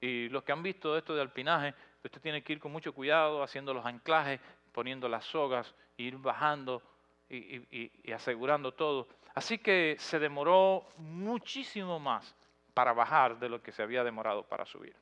Y 0.00 0.28
los 0.28 0.42
que 0.42 0.52
han 0.52 0.62
visto 0.62 0.96
esto 0.96 1.14
de 1.14 1.22
alpinaje, 1.22 1.74
usted 2.04 2.20
tiene 2.20 2.42
que 2.42 2.52
ir 2.52 2.60
con 2.60 2.72
mucho 2.72 2.92
cuidado, 2.92 3.42
haciendo 3.42 3.72
los 3.72 3.86
anclajes, 3.86 4.40
poniendo 4.72 5.08
las 5.08 5.24
sogas, 5.24 5.72
ir 5.96 6.16
bajando 6.16 6.82
y 7.28 8.12
asegurando 8.12 8.72
todo. 8.72 9.08
Así 9.34 9.58
que 9.58 9.96
se 9.98 10.18
demoró 10.18 10.88
muchísimo 10.96 12.00
más 12.00 12.34
para 12.74 12.92
bajar 12.92 13.38
de 13.38 13.48
lo 13.48 13.62
que 13.62 13.70
se 13.70 13.82
había 13.82 14.02
demorado 14.02 14.42
para 14.44 14.64
subir 14.64 14.96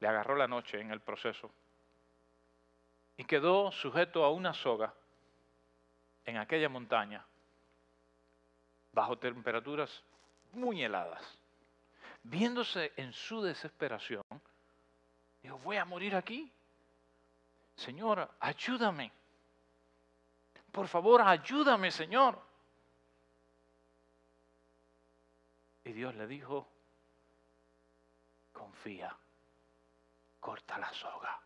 le 0.00 0.08
agarró 0.08 0.36
la 0.36 0.48
noche 0.48 0.80
en 0.80 0.90
el 0.90 1.00
proceso 1.00 1.50
y 3.16 3.24
quedó 3.24 3.72
sujeto 3.72 4.24
a 4.24 4.30
una 4.30 4.54
soga 4.54 4.94
en 6.24 6.36
aquella 6.36 6.68
montaña 6.68 7.24
bajo 8.92 9.18
temperaturas 9.18 10.02
muy 10.52 10.82
heladas. 10.82 11.38
Viéndose 12.22 12.92
en 12.96 13.12
su 13.12 13.42
desesperación, 13.42 14.22
dijo, 15.42 15.58
voy 15.58 15.76
a 15.76 15.84
morir 15.84 16.14
aquí. 16.14 16.50
Señor, 17.76 18.28
ayúdame. 18.40 19.12
Por 20.72 20.86
favor, 20.88 21.22
ayúdame, 21.22 21.90
Señor. 21.90 22.40
Y 25.84 25.92
Dios 25.92 26.14
le 26.14 26.26
dijo, 26.26 26.68
confía 28.52 29.16
corta 30.40 30.78
la 30.78 30.92
soga. 30.92 31.40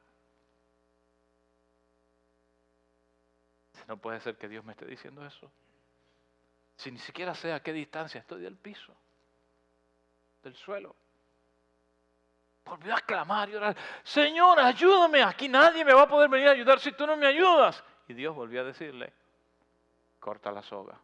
No 3.89 3.97
puede 3.97 4.21
ser 4.21 4.37
que 4.37 4.49
Dios 4.49 4.65
me 4.65 4.73
esté 4.73 4.87
diciendo 4.87 5.25
eso. 5.27 5.51
Si 6.77 6.91
ni 6.91 6.99
siquiera 6.99 7.35
sé 7.35 7.53
a 7.53 7.63
qué 7.63 7.73
distancia 7.73 8.21
estoy 8.21 8.41
del 8.41 8.57
piso, 8.57 8.95
del 10.43 10.55
suelo. 10.55 10.95
Volvió 12.65 12.95
a 12.95 13.01
clamar 13.01 13.49
y 13.51 13.57
orar, 13.57 13.77
Señor, 14.05 14.59
ayúdame, 14.61 15.23
aquí 15.23 15.49
nadie 15.49 15.85
me 15.85 15.93
va 15.93 16.03
a 16.03 16.09
poder 16.09 16.31
venir 16.31 16.49
a 16.49 16.53
ayudar 16.53 16.79
si 16.79 16.93
tú 16.93 17.07
no 17.07 17.17
me 17.17 17.27
ayudas. 17.27 17.83
Y 18.07 18.15
Dios 18.15 18.35
volvió 18.35 18.61
a 18.61 18.65
decirle, 18.65 19.13
corta 20.21 20.53
la 20.53 20.63
soga, 20.63 20.99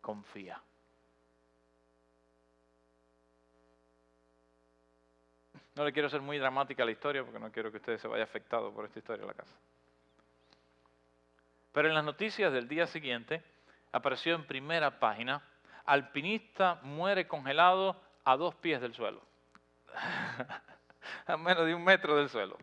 confía. 0.00 0.62
No 5.74 5.84
le 5.84 5.92
quiero 5.92 6.08
hacer 6.08 6.20
muy 6.20 6.38
dramática 6.38 6.84
la 6.84 6.90
historia 6.90 7.24
porque 7.24 7.38
no 7.38 7.50
quiero 7.50 7.70
que 7.70 7.78
usted 7.78 7.98
se 7.98 8.08
vaya 8.08 8.24
afectado 8.24 8.72
por 8.72 8.84
esta 8.84 8.98
historia 8.98 9.22
de 9.22 9.28
la 9.28 9.34
casa. 9.34 9.54
Pero 11.72 11.88
en 11.88 11.94
las 11.94 12.04
noticias 12.04 12.52
del 12.52 12.68
día 12.68 12.86
siguiente 12.86 13.42
apareció 13.92 14.34
en 14.34 14.46
primera 14.46 14.98
página, 14.98 15.42
alpinista 15.86 16.78
muere 16.82 17.26
congelado 17.26 17.96
a 18.24 18.36
dos 18.36 18.54
pies 18.56 18.80
del 18.80 18.94
suelo. 18.94 19.22
a 21.26 21.36
menos 21.36 21.66
de 21.66 21.74
un 21.74 21.82
metro 21.82 22.16
del 22.16 22.28
suelo. 22.28 22.58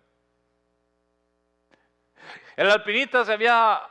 El 2.55 2.69
alpinista 2.69 3.25
se 3.25 3.33
había, 3.33 3.81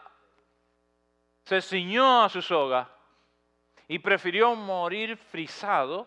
se 1.44 1.61
ciñó 1.61 2.22
a 2.22 2.28
su 2.28 2.42
soga 2.42 2.88
y 3.88 3.98
prefirió 3.98 4.54
morir 4.54 5.16
frisado 5.16 6.07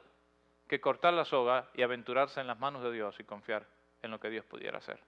que 0.72 0.80
cortar 0.80 1.14
la 1.14 1.26
soga 1.26 1.68
y 1.74 1.82
aventurarse 1.82 2.40
en 2.40 2.48
las 2.48 2.58
manos 2.58 2.82
de 2.82 2.94
Dios 2.94 3.20
y 3.20 3.26
confiar 3.26 3.68
en 4.02 4.10
lo 4.10 4.22
que 4.22 4.30
Dios 4.30 4.46
pudiera 4.46 4.78
hacer. 4.78 5.04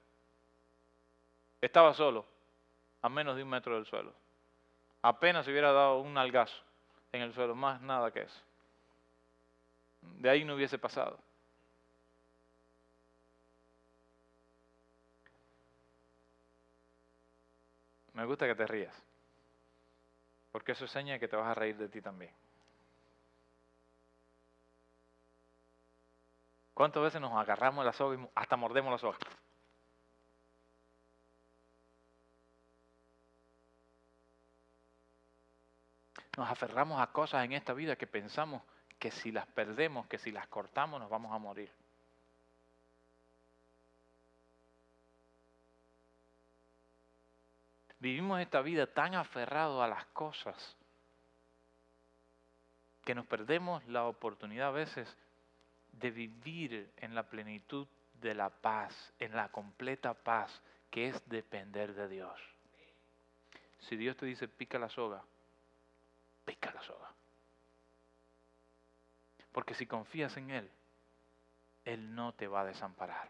Estaba 1.61 1.93
solo, 1.93 2.25
a 3.01 3.07
menos 3.07 3.37
de 3.37 3.43
un 3.43 3.49
metro 3.49 3.75
del 3.75 3.85
suelo. 3.85 4.11
Apenas 5.01 5.47
hubiera 5.47 5.71
dado 5.71 6.01
un 6.01 6.17
algazo 6.17 6.61
en 7.13 7.21
el 7.21 7.33
suelo, 7.33 7.55
más 7.55 7.79
nada 7.79 8.11
que 8.11 8.23
eso. 8.23 8.41
De 10.01 10.29
ahí 10.29 10.43
no 10.43 10.55
hubiese 10.55 10.77
pasado. 10.77 11.17
Me 18.11 18.25
gusta 18.25 18.47
que 18.47 18.55
te 18.55 18.67
rías, 18.67 19.01
porque 20.51 20.73
eso 20.73 20.83
enseña 20.83 21.19
que 21.19 21.29
te 21.29 21.37
vas 21.37 21.47
a 21.47 21.55
reír 21.55 21.77
de 21.77 21.87
ti 21.87 22.01
también. 22.01 22.42
¿Cuántas 26.73 27.03
veces 27.03 27.21
nos 27.21 27.33
agarramos 27.33 27.85
la 27.85 27.93
soga 27.93 28.15
y 28.15 28.29
hasta 28.35 28.55
mordemos 28.55 28.91
la 28.91 28.97
soga? 28.97 29.17
Nos 36.35 36.49
aferramos 36.49 36.99
a 36.99 37.07
cosas 37.07 37.45
en 37.45 37.53
esta 37.53 37.73
vida 37.73 37.95
que 37.95 38.07
pensamos 38.07 38.63
que 38.97 39.11
si 39.11 39.31
las 39.31 39.45
perdemos, 39.47 40.07
que 40.07 40.17
si 40.17 40.31
las 40.31 40.47
cortamos, 40.47 40.99
nos 40.99 41.09
vamos 41.09 41.31
a 41.31 41.37
morir. 41.37 41.71
Vivimos 47.99 48.41
esta 48.41 48.61
vida 48.61 48.87
tan 48.87 49.13
aferrados 49.15 49.81
a 49.81 49.87
las 49.87 50.05
cosas 50.07 50.75
que 53.05 53.13
nos 53.13 53.25
perdemos 53.27 53.85
la 53.87 54.05
oportunidad 54.05 54.69
a 54.69 54.71
veces 54.71 55.17
de 55.93 56.11
vivir 56.11 56.91
en 56.97 57.15
la 57.15 57.23
plenitud 57.23 57.87
de 58.21 58.33
la 58.33 58.49
paz, 58.49 59.13
en 59.19 59.35
la 59.35 59.49
completa 59.49 60.13
paz, 60.13 60.61
que 60.89 61.07
es 61.07 61.29
depender 61.29 61.93
de 61.93 62.07
Dios. 62.07 62.39
Si 63.79 63.95
Dios 63.95 64.15
te 64.17 64.25
dice 64.25 64.47
pica 64.47 64.79
la 64.79 64.89
soga, 64.89 65.23
pica 66.45 66.71
la 66.71 66.81
soga. 66.83 67.11
Porque 69.51 69.75
si 69.75 69.85
confías 69.85 70.35
en 70.37 70.51
Él, 70.51 70.69
Él 71.85 72.15
no 72.15 72.33
te 72.33 72.47
va 72.47 72.61
a 72.61 72.65
desamparar. 72.65 73.29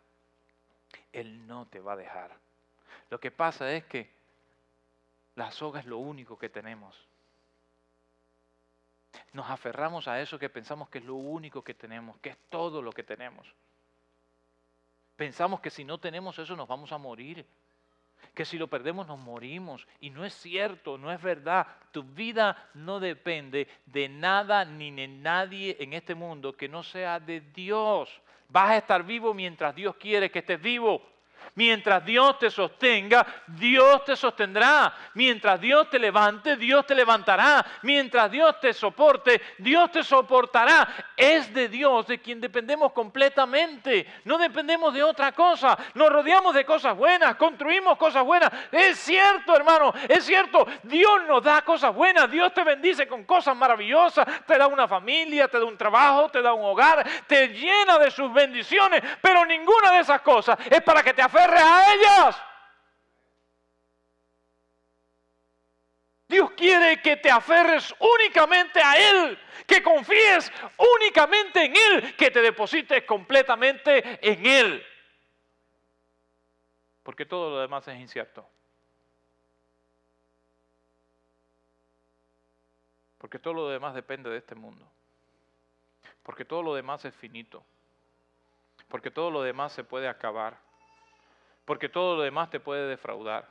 Él 1.12 1.45
no 1.47 1.67
te 1.67 1.80
va 1.80 1.93
a 1.93 1.97
dejar. 1.97 2.38
Lo 3.10 3.19
que 3.19 3.32
pasa 3.32 3.71
es 3.71 3.86
que 3.86 4.10
la 5.36 5.52
soga 5.52 5.80
es 5.80 5.86
lo 5.86 5.97
único 5.97 6.38
que 6.38 6.49
tenemos 6.49 7.08
nos 9.34 9.49
aferramos 9.49 10.08
a 10.08 10.21
eso 10.21 10.39
que 10.39 10.49
pensamos 10.49 10.89
que 10.89 10.99
es 10.99 11.06
lo 11.06 11.15
único 11.15 11.63
que 11.63 11.73
tenemos, 11.73 12.17
que 12.19 12.30
es 12.30 12.38
todo 12.49 12.82
lo 12.82 12.91
que 12.91 13.04
tenemos. 13.04 13.54
Pensamos 15.15 15.60
que 15.60 15.69
si 15.69 15.84
no 15.84 15.99
tenemos 15.99 16.38
eso 16.39 16.56
nos 16.56 16.67
vamos 16.67 16.91
a 16.91 16.97
morir. 16.97 17.45
que 18.34 18.45
si 18.45 18.58
lo 18.58 18.67
perdemos 18.67 19.06
nos 19.06 19.19
morimos. 19.19 19.88
Y 19.99 20.10
no 20.10 20.26
es 20.26 20.34
cierto, 20.34 20.97
no 20.97 21.12
es 21.12 21.21
verdad. 21.21 21.67
Tu 21.91 22.04
vida 22.04 22.69
no 22.73 22.99
depende 22.99 23.67
de 23.86 24.10
nada 24.10 24.65
ni 24.65 24.89
de 24.89 25.08
nadie 25.08 25.78
en 25.80 25.93
este 25.93 26.15
mundo 26.15 26.58
que 26.58 26.67
no 26.67 26.82
sea 26.82 27.19
de 27.19 27.41
Dios. 27.41 28.10
Vas 28.49 28.71
a 28.71 28.78
estar 28.78 29.04
vivo 29.04 29.34
mientras 29.34 29.76
Dios 29.76 29.95
quiere 29.97 30.32
que 30.32 30.39
estés 30.39 30.60
vivo. 30.60 31.12
Mientras 31.56 32.03
Dios 32.03 32.39
te 32.39 32.49
sostenga, 32.49 33.25
Dios 33.47 34.03
te 34.06 34.15
sostendrá. 34.15 34.93
Mientras 35.13 35.60
Dios 35.62 35.89
te 35.89 35.99
levante, 35.99 36.56
Dios 36.56 36.86
te 36.86 36.95
levantará. 36.95 37.65
Mientras 37.84 38.32
Dios 38.32 38.60
te 38.60 38.73
soporte, 38.73 39.41
Dios 39.58 39.91
te 39.91 40.03
soportará. 40.03 40.88
Es 41.15 41.53
de 41.53 41.69
Dios 41.69 42.08
de 42.08 42.19
quien 42.19 42.41
dependemos 42.41 42.91
completamente. 42.91 44.08
No 44.25 44.38
dependemos 44.38 44.93
de 44.93 45.03
otra 45.03 45.32
cosa. 45.32 45.77
Nos 45.93 46.10
rodeamos 46.10 46.56
de 46.56 46.65
cosas 46.65 46.95
buenas, 46.95 47.36
construimos 47.36 47.97
cosas 47.97 48.23
buenas. 48.23 48.51
Es 48.71 48.97
cierto, 48.99 49.56
hermano, 49.56 49.93
es 50.08 50.25
cierto. 50.25 50.65
Dios 50.84 51.23
nos 51.27 51.43
da 51.43 51.62
cosas 51.62 51.93
buenas. 51.93 52.29
Dios 52.32 52.53
te 52.53 52.63
bendice 52.63 53.08
con 53.08 53.23
cosas 53.23 53.56
maravillosas. 53.56 54.25
Te 54.45 54.58
da 54.58 54.67
una 54.67 54.88
familia, 54.88 55.47
te 55.47 55.60
da 55.60 55.65
un 55.65 55.77
trabajo, 55.77 56.29
te 56.29 56.41
da 56.41 56.53
un 56.53 56.65
hogar, 56.65 57.06
te 57.27 57.49
llena 57.49 57.97
de 57.99 58.12
sus 58.12 58.34
bendiciones. 58.34 59.01
Pero 59.21 59.45
ninguna 59.45 59.91
de 59.91 59.99
esas 59.99 60.21
cosas 60.21 60.58
es 60.69 60.82
para 60.82 61.03
que 61.03 61.13
te 61.13 61.21
aferres 61.34 61.62
a 61.62 61.93
ellas. 61.93 62.41
Dios 66.28 66.52
quiere 66.52 67.02
que 67.02 67.17
te 67.17 67.30
aferres 67.30 67.93
únicamente 68.00 68.82
a 68.82 68.98
Él, 68.98 69.38
que 69.67 69.84
confíes 69.84 70.52
únicamente 70.78 71.65
en 71.65 71.74
Él, 71.76 72.15
que 72.15 72.32
te 72.32 72.41
deposites 72.41 73.04
completamente 73.04 74.19
en 74.28 74.46
Él. 74.46 74.86
Porque 77.04 77.26
todo 77.26 77.52
lo 77.52 77.60
demás 77.60 77.88
es 77.88 78.00
incierto. 78.00 78.48
Porque 83.17 83.39
todo 83.39 83.54
lo 83.54 83.69
demás 83.69 83.93
depende 83.93 84.30
de 84.30 84.38
este 84.38 84.56
mundo. 84.56 84.89
Porque 86.24 86.46
todo 86.46 86.63
lo 86.63 86.74
demás 86.74 87.06
es 87.06 87.15
finito. 87.15 87.63
Porque 88.88 89.12
todo 89.12 89.30
lo 89.30 89.43
demás 89.43 89.74
se 89.74 89.84
puede 89.84 90.08
acabar 90.08 90.62
porque 91.65 91.89
todo 91.89 92.17
lo 92.17 92.23
demás 92.23 92.49
te 92.49 92.60
puede 92.60 92.88
defraudar, 92.88 93.47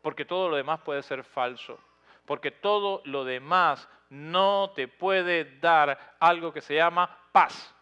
porque 0.00 0.24
todo 0.24 0.48
lo 0.48 0.56
demás 0.56 0.80
puede 0.80 1.02
ser 1.02 1.24
falso, 1.24 1.78
porque 2.26 2.50
todo 2.50 3.02
lo 3.04 3.24
demás 3.24 3.88
no 4.10 4.70
te 4.74 4.88
puede 4.88 5.58
dar 5.58 6.16
algo 6.20 6.52
que 6.52 6.60
se 6.60 6.74
llama 6.74 7.18
paz. 7.32 7.74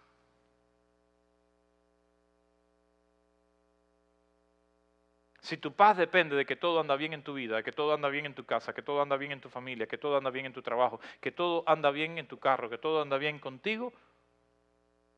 Si 5.40 5.57
tu 5.57 5.73
paz 5.73 5.96
depende 5.96 6.37
de 6.37 6.44
que 6.44 6.55
todo 6.55 6.81
anda 6.81 6.96
bien 6.96 7.14
en 7.14 7.25
tu 7.25 7.35
vida, 7.35 7.62
que 7.62 7.73
todo 7.73 7.94
anda 7.94 8.09
bien 8.09 8.27
en 8.27 8.35
tu 8.35 8.44
casa, 8.44 8.75
que 8.75 8.83
todo 8.83 9.01
anda 9.01 9.16
bien 9.16 9.33
en 9.33 9.40
tu 9.40 9.49
familia, 9.49 9.87
que 9.87 9.99
todo 9.99 10.16
anda 10.16 10.31
bien 10.31 10.46
en 10.46 10.53
tu 10.53 10.62
trabajo, 10.62 11.01
que 11.20 11.33
todo 11.33 11.64
anda 11.66 11.90
bien 11.90 12.18
en 12.18 12.29
tu 12.29 12.38
carro, 12.38 12.68
que 12.68 12.79
todo 12.79 13.01
anda 13.03 13.16
bien 13.16 13.38
contigo, 13.38 13.92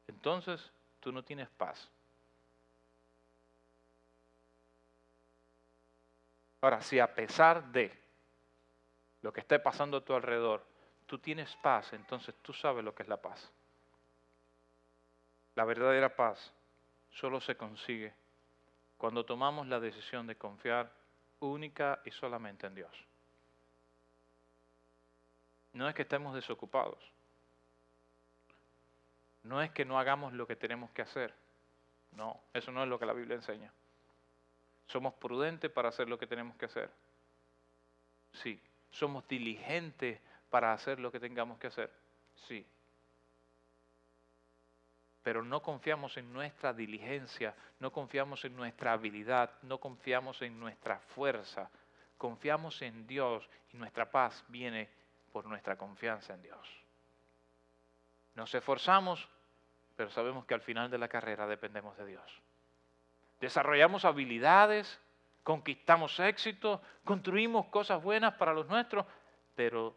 entonces 0.06 0.72
tú 1.00 1.12
no 1.12 1.24
tienes 1.24 1.48
paz. 1.50 1.90
Ahora, 6.62 6.80
si 6.80 7.00
a 7.00 7.12
pesar 7.12 7.72
de 7.72 7.92
lo 9.20 9.32
que 9.32 9.40
esté 9.40 9.58
pasando 9.58 9.96
a 9.96 10.04
tu 10.04 10.14
alrededor, 10.14 10.64
tú 11.06 11.18
tienes 11.18 11.54
paz, 11.56 11.92
entonces 11.92 12.36
tú 12.40 12.52
sabes 12.52 12.84
lo 12.84 12.94
que 12.94 13.02
es 13.02 13.08
la 13.08 13.20
paz. 13.20 13.52
La 15.56 15.64
verdadera 15.64 16.14
paz 16.14 16.52
solo 17.10 17.40
se 17.40 17.56
consigue 17.56 18.14
cuando 18.96 19.26
tomamos 19.26 19.66
la 19.66 19.80
decisión 19.80 20.28
de 20.28 20.36
confiar 20.36 20.92
única 21.40 22.00
y 22.04 22.12
solamente 22.12 22.68
en 22.68 22.76
Dios. 22.76 23.06
No 25.72 25.88
es 25.88 25.96
que 25.96 26.02
estemos 26.02 26.32
desocupados. 26.32 27.12
No 29.42 29.60
es 29.60 29.72
que 29.72 29.84
no 29.84 29.98
hagamos 29.98 30.32
lo 30.32 30.46
que 30.46 30.54
tenemos 30.54 30.92
que 30.92 31.02
hacer. 31.02 31.34
No, 32.12 32.40
eso 32.54 32.70
no 32.70 32.84
es 32.84 32.88
lo 32.88 33.00
que 33.00 33.06
la 33.06 33.14
Biblia 33.14 33.34
enseña. 33.34 33.72
¿Somos 34.92 35.14
prudentes 35.14 35.70
para 35.70 35.88
hacer 35.88 36.06
lo 36.06 36.18
que 36.18 36.26
tenemos 36.26 36.54
que 36.56 36.66
hacer? 36.66 36.90
Sí. 38.34 38.60
¿Somos 38.90 39.26
diligentes 39.26 40.20
para 40.50 40.74
hacer 40.74 41.00
lo 41.00 41.10
que 41.10 41.18
tengamos 41.18 41.58
que 41.58 41.68
hacer? 41.68 41.90
Sí. 42.46 42.66
Pero 45.22 45.42
no 45.42 45.62
confiamos 45.62 46.18
en 46.18 46.30
nuestra 46.30 46.74
diligencia, 46.74 47.54
no 47.80 47.90
confiamos 47.90 48.44
en 48.44 48.54
nuestra 48.54 48.92
habilidad, 48.92 49.50
no 49.62 49.78
confiamos 49.78 50.42
en 50.42 50.60
nuestra 50.60 50.98
fuerza. 50.98 51.70
Confiamos 52.18 52.82
en 52.82 53.06
Dios 53.06 53.48
y 53.72 53.78
nuestra 53.78 54.10
paz 54.10 54.44
viene 54.48 54.90
por 55.32 55.46
nuestra 55.46 55.78
confianza 55.78 56.34
en 56.34 56.42
Dios. 56.42 56.68
Nos 58.34 58.54
esforzamos, 58.54 59.26
pero 59.96 60.10
sabemos 60.10 60.44
que 60.44 60.52
al 60.52 60.60
final 60.60 60.90
de 60.90 60.98
la 60.98 61.08
carrera 61.08 61.46
dependemos 61.46 61.96
de 61.96 62.04
Dios 62.04 62.42
desarrollamos 63.42 64.04
habilidades, 64.04 65.00
conquistamos 65.42 66.20
éxito, 66.20 66.80
construimos 67.04 67.66
cosas 67.66 68.00
buenas 68.00 68.34
para 68.34 68.52
los 68.52 68.68
nuestros, 68.68 69.04
pero 69.56 69.96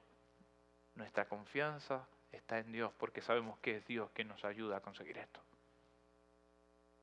nuestra 0.95 1.29
confianza 1.29 2.07
está 2.31 2.57
en 2.57 2.71
Dios 2.71 2.91
porque 2.97 3.21
sabemos 3.21 3.59
que 3.59 3.77
es 3.77 3.85
Dios 3.85 4.09
quien 4.15 4.29
nos 4.29 4.43
ayuda 4.43 4.77
a 4.77 4.79
conseguir 4.79 5.19
esto. 5.19 5.39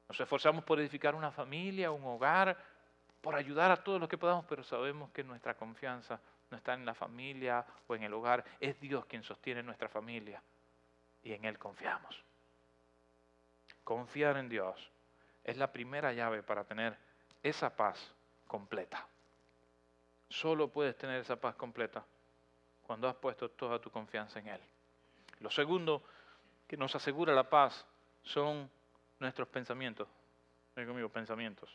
Nos 0.08 0.18
esforzamos 0.18 0.64
por 0.64 0.80
edificar 0.80 1.14
una 1.14 1.30
familia, 1.30 1.92
un 1.92 2.04
hogar, 2.04 2.58
por 3.20 3.36
ayudar 3.36 3.70
a 3.70 3.76
todos 3.76 4.00
los 4.00 4.08
que 4.08 4.18
podamos, 4.18 4.44
pero 4.48 4.64
sabemos 4.64 5.12
que 5.12 5.22
nuestra 5.22 5.54
confianza 5.54 6.18
no 6.50 6.56
está 6.56 6.74
en 6.74 6.84
la 6.84 6.92
familia 6.94 7.64
o 7.86 7.94
en 7.94 8.02
el 8.02 8.12
hogar, 8.12 8.44
es 8.58 8.80
Dios 8.80 9.06
quien 9.06 9.22
sostiene 9.22 9.62
nuestra 9.62 9.88
familia 9.88 10.42
y 11.22 11.34
en 11.34 11.44
Él 11.44 11.56
confiamos. 11.56 12.20
Confiar 13.84 14.36
en 14.38 14.48
Dios 14.48 14.91
es 15.44 15.56
la 15.56 15.72
primera 15.72 16.12
llave 16.12 16.42
para 16.42 16.64
tener 16.64 16.96
esa 17.42 17.74
paz 17.74 17.98
completa. 18.46 19.06
Solo 20.28 20.68
puedes 20.68 20.96
tener 20.96 21.20
esa 21.20 21.36
paz 21.36 21.54
completa 21.56 22.04
cuando 22.86 23.08
has 23.08 23.14
puesto 23.16 23.50
toda 23.50 23.80
tu 23.80 23.90
confianza 23.90 24.38
en 24.38 24.48
Él. 24.48 24.60
Lo 25.40 25.50
segundo 25.50 26.02
que 26.66 26.76
nos 26.76 26.94
asegura 26.94 27.34
la 27.34 27.48
paz 27.48 27.84
son 28.22 28.70
nuestros 29.18 29.48
pensamientos. 29.48 30.08
Ven 30.74 30.86
conmigo, 30.86 31.08
pensamientos. 31.08 31.70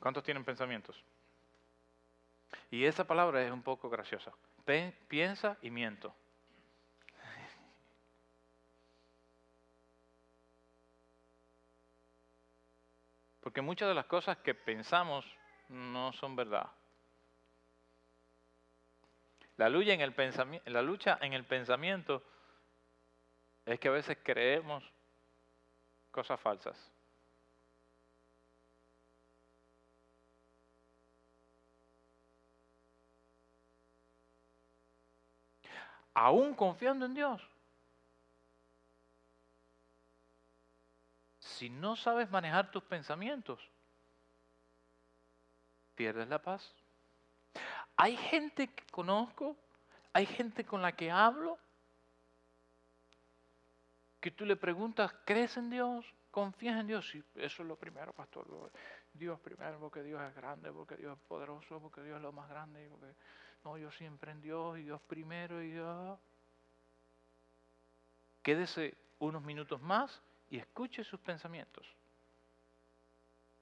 ¿Cuántos 0.00 0.24
tienen 0.24 0.44
pensamientos? 0.44 1.02
Y 2.70 2.84
esa 2.84 3.04
palabra 3.04 3.42
es 3.42 3.50
un 3.50 3.62
poco 3.62 3.88
graciosa. 3.88 4.32
piensa 5.08 5.56
y 5.62 5.70
miento. 5.70 6.14
Porque 13.46 13.62
muchas 13.62 13.86
de 13.86 13.94
las 13.94 14.06
cosas 14.06 14.38
que 14.38 14.56
pensamos 14.56 15.24
no 15.68 16.12
son 16.14 16.34
verdad. 16.34 16.66
La 19.56 19.68
lucha 19.68 19.92
en 19.92 20.00
el, 20.00 20.12
pensamiento, 21.44 22.24
es 23.64 23.78
que 23.78 23.86
a 23.86 23.92
veces 23.92 24.18
creemos 24.20 24.82
cosas 26.10 26.40
falsas. 26.40 26.92
Aún 36.14 36.52
confiando 36.52 37.06
en 37.06 37.14
Dios. 37.14 37.55
Si 41.56 41.70
no 41.70 41.96
sabes 41.96 42.30
manejar 42.30 42.70
tus 42.70 42.82
pensamientos, 42.82 43.58
pierdes 45.94 46.28
la 46.28 46.40
paz. 46.40 46.74
Hay 47.96 48.16
gente 48.16 48.68
que 48.68 48.84
conozco, 48.90 49.56
hay 50.12 50.26
gente 50.26 50.64
con 50.64 50.82
la 50.82 50.92
que 50.92 51.10
hablo, 51.10 51.58
que 54.20 54.30
tú 54.30 54.44
le 54.44 54.56
preguntas, 54.56 55.14
¿crees 55.24 55.56
en 55.56 55.70
Dios? 55.70 56.04
¿Confías 56.30 56.78
en 56.78 56.88
Dios? 56.88 57.08
Sí, 57.08 57.24
eso 57.36 57.62
es 57.62 57.68
lo 57.68 57.76
primero, 57.76 58.12
pastor. 58.12 58.70
Dios 59.14 59.40
primero, 59.40 59.78
porque 59.78 60.02
Dios 60.02 60.20
es 60.20 60.34
grande, 60.34 60.70
porque 60.70 60.96
Dios 60.96 61.16
es 61.16 61.24
poderoso, 61.26 61.80
porque 61.80 62.02
Dios 62.02 62.16
es 62.16 62.22
lo 62.22 62.32
más 62.32 62.50
grande. 62.50 62.86
Porque, 62.90 63.14
no, 63.64 63.78
yo 63.78 63.90
siempre 63.90 64.32
en 64.32 64.42
Dios 64.42 64.78
y 64.78 64.82
Dios 64.82 65.00
primero 65.00 65.62
y 65.62 65.70
Dios. 65.70 66.18
Quédese 68.42 68.94
unos 69.18 69.42
minutos 69.42 69.80
más 69.80 70.22
y 70.50 70.58
escuche 70.58 71.02
sus 71.04 71.20
pensamientos. 71.20 71.86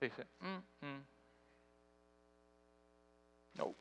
Dice, 0.00 0.26
mm, 0.40 0.86
mm. 0.86 1.06
no. 3.54 3.74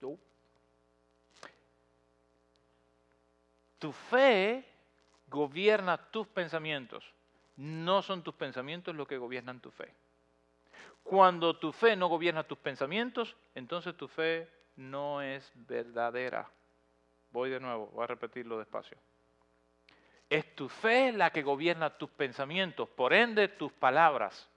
No. 0.00 0.18
Tu 3.78 3.92
fe 3.92 4.64
gobierna 5.28 5.96
tus 6.10 6.26
pensamientos. 6.28 7.04
No 7.56 8.02
son 8.02 8.22
tus 8.22 8.34
pensamientos 8.34 8.94
los 8.94 9.08
que 9.08 9.16
gobiernan 9.16 9.60
tu 9.60 9.70
fe. 9.70 9.92
Cuando 11.02 11.56
tu 11.56 11.72
fe 11.72 11.96
no 11.96 12.08
gobierna 12.08 12.44
tus 12.44 12.58
pensamientos, 12.58 13.36
entonces 13.54 13.96
tu 13.96 14.08
fe 14.08 14.48
no 14.76 15.22
es 15.22 15.50
verdadera. 15.54 16.50
Voy 17.30 17.50
de 17.50 17.60
nuevo, 17.60 17.86
voy 17.88 18.04
a 18.04 18.08
repetirlo 18.08 18.58
despacio. 18.58 18.98
Es 20.28 20.54
tu 20.54 20.68
fe 20.68 21.12
la 21.12 21.30
que 21.30 21.42
gobierna 21.42 21.96
tus 21.96 22.10
pensamientos, 22.10 22.88
por 22.88 23.12
ende 23.12 23.48
tus 23.48 23.72
palabras. 23.72 24.48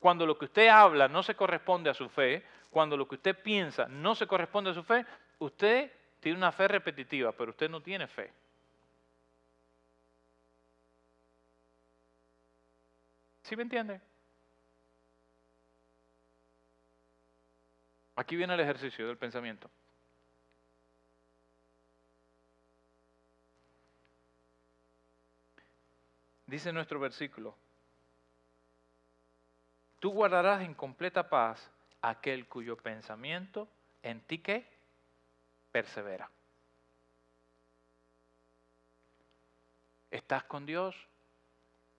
Cuando 0.00 0.26
lo 0.26 0.36
que 0.36 0.46
usted 0.46 0.68
habla 0.68 1.08
no 1.08 1.22
se 1.22 1.34
corresponde 1.34 1.90
a 1.90 1.94
su 1.94 2.08
fe, 2.08 2.44
cuando 2.70 2.96
lo 2.96 3.06
que 3.06 3.14
usted 3.14 3.40
piensa 3.40 3.86
no 3.86 4.14
se 4.14 4.26
corresponde 4.26 4.70
a 4.70 4.74
su 4.74 4.82
fe, 4.82 5.06
usted 5.38 5.90
tiene 6.20 6.38
una 6.38 6.52
fe 6.52 6.66
repetitiva, 6.68 7.32
pero 7.32 7.50
usted 7.50 7.70
no 7.70 7.80
tiene 7.80 8.06
fe. 8.08 8.32
¿Sí 13.42 13.54
me 13.56 13.62
entiende? 13.62 14.00
Aquí 18.16 18.36
viene 18.36 18.54
el 18.54 18.60
ejercicio 18.60 19.06
del 19.06 19.18
pensamiento. 19.18 19.70
Dice 26.46 26.72
nuestro 26.72 27.00
versículo, 27.00 27.56
tú 29.98 30.10
guardarás 30.10 30.62
en 30.62 30.74
completa 30.74 31.28
paz 31.28 31.70
aquel 32.02 32.46
cuyo 32.46 32.76
pensamiento 32.76 33.66
en 34.02 34.20
ti 34.20 34.38
que 34.38 34.66
persevera. 35.72 36.30
Estás 40.10 40.44
con 40.44 40.66
Dios, 40.66 40.94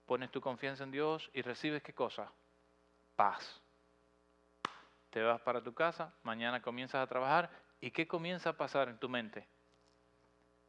pones 0.06 0.30
tu 0.30 0.40
confianza 0.40 0.84
en 0.84 0.92
Dios 0.92 1.28
y 1.34 1.42
recibes 1.42 1.82
qué 1.82 1.92
cosa? 1.92 2.32
Paz. 3.16 3.60
Te 5.10 5.22
vas 5.22 5.40
para 5.40 5.62
tu 5.62 5.74
casa, 5.74 6.14
mañana 6.22 6.62
comienzas 6.62 7.02
a 7.02 7.06
trabajar 7.06 7.50
y 7.80 7.90
¿qué 7.90 8.06
comienza 8.06 8.50
a 8.50 8.56
pasar 8.56 8.88
en 8.88 8.98
tu 8.98 9.08
mente? 9.08 9.46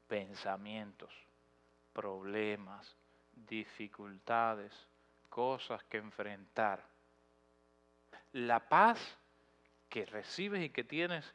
Pensamientos, 0.08 1.14
problemas, 1.94 2.98
dificultades, 3.48 4.74
cosas 5.30 5.84
que 5.84 5.98
enfrentar. 5.98 6.84
La 8.34 8.68
paz 8.68 9.18
que 9.90 10.06
recibes 10.06 10.64
y 10.64 10.70
que 10.70 10.84
tienes 10.84 11.34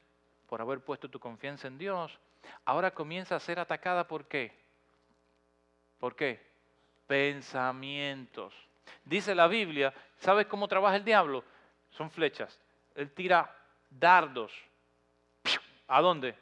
por 0.48 0.60
haber 0.60 0.80
puesto 0.80 1.08
tu 1.08 1.18
confianza 1.18 1.68
en 1.68 1.78
Dios, 1.78 2.18
ahora 2.64 2.92
comienza 2.92 3.36
a 3.36 3.40
ser 3.40 3.58
atacada 3.58 4.06
por 4.06 4.26
qué? 4.26 4.52
¿Por 5.98 6.16
qué? 6.16 6.44
Pensamientos. 7.06 8.54
Dice 9.04 9.34
la 9.34 9.46
Biblia, 9.46 9.94
¿sabes 10.18 10.46
cómo 10.46 10.68
trabaja 10.68 10.96
el 10.96 11.04
diablo? 11.04 11.44
Son 11.90 12.10
flechas. 12.10 12.58
Él 12.94 13.12
tira 13.12 13.54
dardos. 13.88 14.52
¿A 15.88 16.00
dónde? 16.00 16.34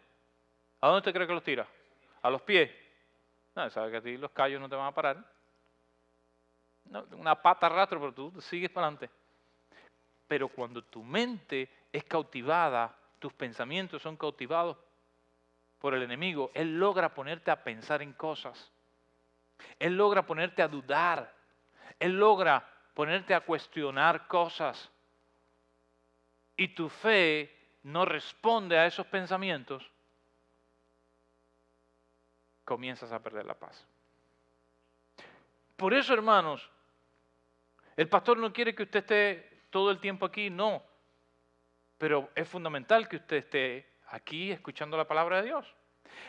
¿A 0.80 0.88
dónde 0.88 1.02
te 1.02 1.12
cree 1.12 1.26
que 1.26 1.34
los 1.34 1.44
tira? 1.44 1.66
¿A 2.22 2.30
los 2.30 2.42
pies? 2.42 2.70
No, 3.54 3.68
sabe 3.70 3.90
que 3.90 3.96
a 3.98 4.02
ti 4.02 4.16
los 4.16 4.30
callos 4.30 4.60
no 4.60 4.68
te 4.68 4.76
van 4.76 4.86
a 4.86 4.94
parar 4.94 5.39
una 7.12 7.40
pata 7.40 7.68
rastro, 7.68 8.00
pero 8.00 8.12
tú 8.12 8.40
sigues 8.40 8.70
para 8.70 8.86
adelante. 8.88 9.10
Pero 10.26 10.48
cuando 10.48 10.82
tu 10.82 11.02
mente 11.02 11.68
es 11.92 12.04
cautivada, 12.04 12.94
tus 13.18 13.32
pensamientos 13.32 14.02
son 14.02 14.16
cautivados 14.16 14.76
por 15.78 15.94
el 15.94 16.02
enemigo, 16.02 16.50
él 16.54 16.78
logra 16.78 17.14
ponerte 17.14 17.50
a 17.50 17.62
pensar 17.64 18.02
en 18.02 18.12
cosas. 18.12 18.70
Él 19.78 19.96
logra 19.96 20.26
ponerte 20.26 20.62
a 20.62 20.68
dudar. 20.68 21.34
Él 21.98 22.18
logra 22.18 22.66
ponerte 22.94 23.34
a 23.34 23.40
cuestionar 23.40 24.26
cosas. 24.26 24.90
Y 26.56 26.68
tu 26.68 26.88
fe 26.88 27.60
no 27.82 28.04
responde 28.04 28.78
a 28.78 28.86
esos 28.86 29.06
pensamientos, 29.06 29.90
comienzas 32.64 33.10
a 33.12 33.22
perder 33.22 33.46
la 33.46 33.54
paz. 33.54 33.86
Por 35.80 35.94
eso, 35.94 36.12
hermanos, 36.12 36.70
el 37.96 38.06
pastor 38.06 38.36
no 38.36 38.52
quiere 38.52 38.74
que 38.74 38.82
usted 38.82 38.98
esté 38.98 39.64
todo 39.70 39.90
el 39.90 39.98
tiempo 39.98 40.26
aquí, 40.26 40.50
no. 40.50 40.82
Pero 41.96 42.28
es 42.34 42.46
fundamental 42.46 43.08
que 43.08 43.16
usted 43.16 43.38
esté 43.38 43.98
aquí 44.08 44.52
escuchando 44.52 44.98
la 44.98 45.08
palabra 45.08 45.38
de 45.38 45.44
Dios. 45.44 45.74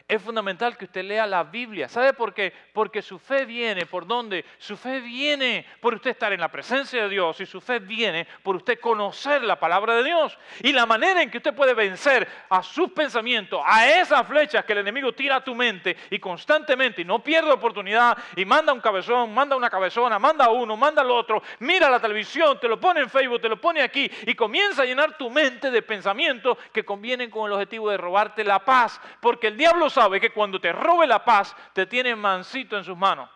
Es 0.07 0.21
fundamental 0.21 0.77
que 0.77 0.85
usted 0.85 1.03
lea 1.03 1.25
la 1.25 1.43
Biblia. 1.43 1.87
¿Sabe 1.87 2.13
por 2.13 2.33
qué? 2.33 2.53
Porque 2.73 3.01
su 3.01 3.17
fe 3.17 3.45
viene 3.45 3.85
por 3.85 4.05
dónde? 4.05 4.43
Su 4.57 4.75
fe 4.75 4.99
viene 4.99 5.65
por 5.79 5.93
usted 5.93 6.11
estar 6.11 6.33
en 6.33 6.41
la 6.41 6.51
presencia 6.51 7.03
de 7.03 7.09
Dios 7.09 7.39
y 7.39 7.45
su 7.45 7.61
fe 7.61 7.79
viene 7.79 8.27
por 8.43 8.55
usted 8.55 8.79
conocer 8.79 9.43
la 9.43 9.59
palabra 9.59 9.95
de 9.95 10.03
Dios. 10.03 10.37
Y 10.63 10.73
la 10.73 10.85
manera 10.85 11.21
en 11.21 11.31
que 11.31 11.37
usted 11.37 11.53
puede 11.53 11.73
vencer 11.73 12.27
a 12.49 12.61
sus 12.61 12.91
pensamientos, 12.91 13.61
a 13.65 13.87
esas 13.87 14.27
flechas 14.27 14.65
que 14.65 14.73
el 14.73 14.79
enemigo 14.79 15.13
tira 15.13 15.37
a 15.37 15.43
tu 15.43 15.55
mente 15.55 15.95
y 16.09 16.19
constantemente 16.19 17.03
y 17.03 17.05
no 17.05 17.23
pierde 17.23 17.51
oportunidad 17.51 18.17
y 18.35 18.43
manda 18.43 18.73
un 18.73 18.81
cabezón, 18.81 19.33
manda 19.33 19.55
una 19.55 19.69
cabezona, 19.69 20.19
manda 20.19 20.49
uno, 20.49 20.75
manda 20.75 21.01
al 21.01 21.11
otro, 21.11 21.41
mira 21.59 21.89
la 21.89 21.99
televisión, 21.99 22.59
te 22.59 22.67
lo 22.67 22.79
pone 22.79 22.99
en 22.99 23.09
Facebook, 23.09 23.41
te 23.41 23.49
lo 23.49 23.59
pone 23.59 23.81
aquí 23.81 24.11
y 24.25 24.35
comienza 24.35 24.81
a 24.81 24.85
llenar 24.85 25.17
tu 25.17 25.29
mente 25.29 25.71
de 25.71 25.81
pensamientos 25.81 26.57
que 26.73 26.83
convienen 26.83 27.29
con 27.29 27.45
el 27.45 27.53
objetivo 27.53 27.89
de 27.89 27.97
robarte 27.97 28.43
la 28.43 28.59
paz. 28.59 28.99
Porque 29.19 29.47
el 29.47 29.57
diablo 29.57 29.70
sabe 29.89 30.19
que 30.19 30.31
cuando 30.31 30.59
te 30.59 30.71
robe 30.71 31.07
la 31.07 31.23
paz, 31.23 31.55
te 31.73 31.85
tiene 31.85 32.15
mansito 32.15 32.77
en 32.77 32.83
sus 32.83 32.97
manos. 32.97 33.29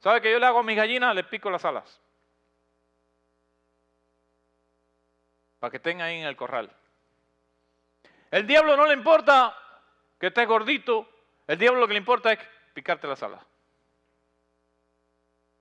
¿Sabe 0.00 0.20
que 0.20 0.30
yo 0.30 0.38
le 0.38 0.46
hago 0.46 0.60
a 0.60 0.62
mis 0.62 0.76
gallinas? 0.76 1.14
Le 1.14 1.24
pico 1.24 1.50
las 1.50 1.64
alas. 1.64 2.00
Para 5.58 5.70
que 5.70 5.78
estén 5.78 6.00
ahí 6.00 6.20
en 6.20 6.26
el 6.26 6.36
corral. 6.36 6.70
El 8.30 8.46
diablo 8.46 8.76
no 8.76 8.86
le 8.86 8.94
importa 8.94 9.56
que 10.20 10.28
estés 10.28 10.46
gordito. 10.46 11.08
El 11.46 11.58
diablo 11.58 11.80
lo 11.80 11.88
que 11.88 11.94
le 11.94 11.98
importa 11.98 12.32
es 12.32 12.38
picarte 12.74 13.08
las 13.08 13.22
alas. 13.22 13.44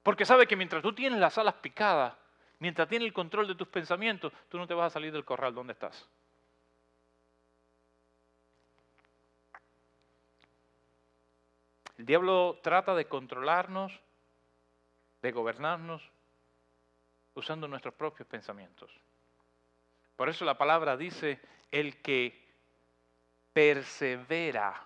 Porque 0.04 0.26
sabe 0.26 0.48
que 0.48 0.56
mientras 0.56 0.82
tú 0.82 0.94
tienes 0.94 1.20
las 1.20 1.38
alas 1.38 1.56
picadas, 1.56 2.14
mientras 2.60 2.88
tienes 2.88 3.08
el 3.08 3.14
control 3.14 3.48
de 3.48 3.56
tus 3.56 3.68
pensamientos, 3.68 4.32
tú 4.50 4.58
no 4.58 4.68
te 4.68 4.74
vas 4.74 4.88
a 4.88 4.94
salir 4.94 5.12
del 5.12 5.26
corral 5.26 5.54
donde 5.54 5.74
estás. 5.74 6.08
El 11.98 12.06
diablo 12.06 12.60
trata 12.62 12.94
de 12.94 13.08
controlarnos, 13.08 13.92
de 15.22 15.32
gobernarnos, 15.32 16.08
usando 17.34 17.68
nuestros 17.68 17.94
propios 17.96 18.28
pensamientos. 18.28 18.92
Por 20.16 20.30
eso 20.30 20.46
la 20.46 20.58
palabra 20.58 20.96
dice, 20.96 21.40
el 21.72 22.02
que 22.02 22.40
persevera. 23.52 24.86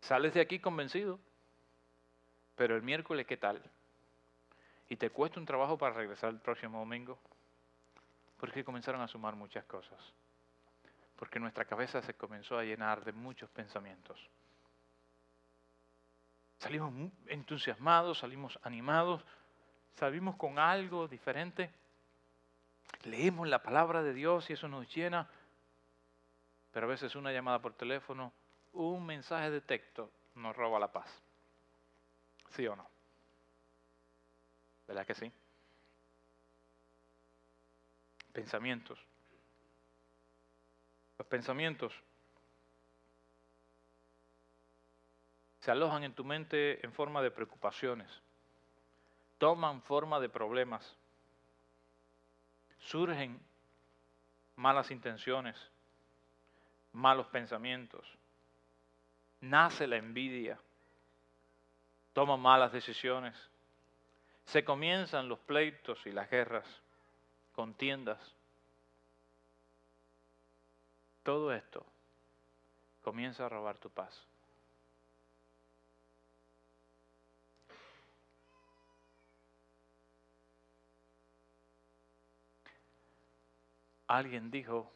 Sales 0.00 0.34
de 0.34 0.40
aquí 0.40 0.60
convencido, 0.60 1.18
pero 2.54 2.76
el 2.76 2.82
miércoles, 2.82 3.26
¿qué 3.26 3.36
tal? 3.36 3.60
Y 4.88 4.96
te 4.96 5.10
cuesta 5.10 5.40
un 5.40 5.46
trabajo 5.46 5.76
para 5.76 5.94
regresar 5.94 6.30
el 6.30 6.38
próximo 6.38 6.78
domingo, 6.78 7.18
porque 8.38 8.62
comenzaron 8.62 9.00
a 9.00 9.08
sumar 9.08 9.34
muchas 9.34 9.64
cosas 9.64 9.98
porque 11.16 11.40
nuestra 11.40 11.64
cabeza 11.64 12.02
se 12.02 12.14
comenzó 12.14 12.58
a 12.58 12.64
llenar 12.64 13.04
de 13.04 13.12
muchos 13.12 13.50
pensamientos. 13.50 14.18
Salimos 16.58 17.12
entusiasmados, 17.26 18.18
salimos 18.18 18.58
animados, 18.62 19.24
salimos 19.94 20.36
con 20.36 20.58
algo 20.58 21.08
diferente. 21.08 21.70
Leemos 23.04 23.48
la 23.48 23.62
palabra 23.62 24.02
de 24.02 24.14
Dios 24.14 24.48
y 24.50 24.54
eso 24.54 24.68
nos 24.68 24.94
llena, 24.94 25.28
pero 26.72 26.86
a 26.86 26.90
veces 26.90 27.14
una 27.14 27.32
llamada 27.32 27.60
por 27.60 27.74
teléfono, 27.74 28.32
un 28.72 29.04
mensaje 29.04 29.50
de 29.50 29.60
texto 29.60 30.10
nos 30.34 30.54
roba 30.54 30.78
la 30.78 30.92
paz. 30.92 31.10
¿Sí 32.50 32.66
o 32.66 32.76
no? 32.76 32.88
¿Verdad 34.86 35.06
que 35.06 35.14
sí? 35.14 35.32
Pensamientos. 38.32 39.05
Los 41.18 41.26
pensamientos. 41.28 41.92
Se 45.60 45.70
alojan 45.70 46.04
en 46.04 46.14
tu 46.14 46.24
mente 46.24 46.84
en 46.84 46.92
forma 46.92 47.22
de 47.22 47.30
preocupaciones, 47.30 48.08
toman 49.38 49.82
forma 49.82 50.20
de 50.20 50.28
problemas, 50.28 50.96
surgen 52.78 53.40
malas 54.54 54.90
intenciones, 54.90 55.56
malos 56.92 57.26
pensamientos, 57.26 58.06
nace 59.40 59.88
la 59.88 59.96
envidia, 59.96 60.58
toman 62.12 62.38
malas 62.38 62.72
decisiones, 62.72 63.34
se 64.44 64.64
comienzan 64.64 65.28
los 65.28 65.40
pleitos 65.40 66.06
y 66.06 66.12
las 66.12 66.30
guerras, 66.30 66.64
contiendas, 67.54 68.35
todo 71.26 71.52
esto 71.52 71.84
comienza 73.02 73.44
a 73.44 73.48
robar 73.48 73.78
tu 73.78 73.90
paz. 73.90 74.14
Alguien 84.06 84.52
dijo, 84.52 84.88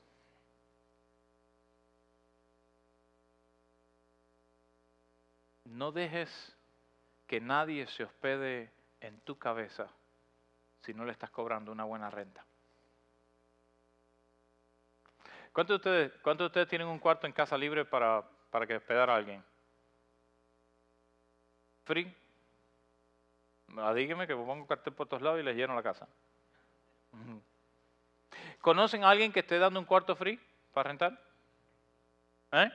no 5.64 5.90
dejes 5.90 6.30
que 7.26 7.40
nadie 7.40 7.88
se 7.88 8.04
hospede 8.04 8.70
en 9.00 9.18
tu 9.22 9.36
cabeza 9.36 9.90
si 10.82 10.94
no 10.94 11.04
le 11.04 11.10
estás 11.10 11.30
cobrando 11.30 11.72
una 11.72 11.82
buena 11.82 12.08
renta. 12.08 12.46
¿Cuántos 15.52 15.74
de 15.74 15.76
ustedes, 15.76 16.12
cuántos 16.22 16.44
de 16.44 16.46
ustedes 16.46 16.68
tienen 16.68 16.88
un 16.88 16.98
cuarto 16.98 17.26
en 17.26 17.32
casa 17.32 17.58
libre 17.58 17.84
para, 17.84 18.22
para 18.50 18.66
que 18.66 18.76
hospedar 18.76 19.10
a 19.10 19.16
alguien? 19.16 19.44
¿Free? 21.84 22.14
Ah, 23.76 23.92
dígame 23.94 24.26
que 24.26 24.34
pongo 24.34 24.66
cartel 24.66 24.92
por 24.92 25.08
todos 25.08 25.22
lados 25.22 25.40
y 25.40 25.42
les 25.42 25.56
lleno 25.56 25.74
la 25.74 25.82
casa. 25.82 26.06
¿Conocen 28.60 29.04
a 29.04 29.10
alguien 29.10 29.32
que 29.32 29.40
esté 29.40 29.58
dando 29.58 29.80
un 29.80 29.86
cuarto 29.86 30.14
free 30.14 30.38
para 30.72 30.90
rentar? 30.90 31.20
¿Eh? 32.52 32.70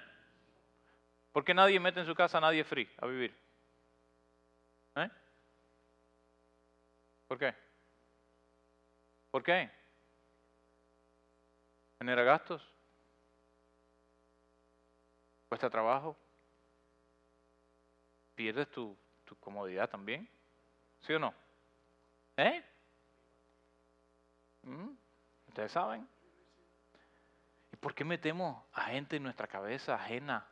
¿Por 1.31 1.43
qué 1.43 1.53
nadie 1.53 1.79
mete 1.79 1.99
en 1.99 2.05
su 2.05 2.15
casa 2.15 2.37
a 2.37 2.41
nadie 2.41 2.63
free 2.63 2.89
a 2.97 3.05
vivir? 3.05 3.35
¿Eh? 4.95 5.09
¿Por 7.27 7.37
qué? 7.37 7.53
¿Por 9.31 9.43
qué? 9.43 9.69
¿Genera 12.05 12.21
gastos? 12.21 12.61
¿Cuesta 15.49 15.71
trabajo? 15.71 16.15
¿Pierdes 18.35 18.69
tu, 18.69 18.95
tu 19.23 19.35
comodidad 19.37 19.89
también? 19.89 20.29
¿Sí 21.01 21.13
o 21.13 21.17
no? 21.17 21.33
¿Eh? 22.37 22.63
¿Mm? 24.61 24.89
Ustedes 25.47 25.71
saben. 25.71 26.07
¿Y 27.73 27.75
por 27.77 27.95
qué 27.95 28.05
metemos 28.05 28.63
a 28.73 28.81
gente 28.83 29.15
en 29.15 29.23
nuestra 29.23 29.47
cabeza 29.47 29.95
ajena? 29.95 30.45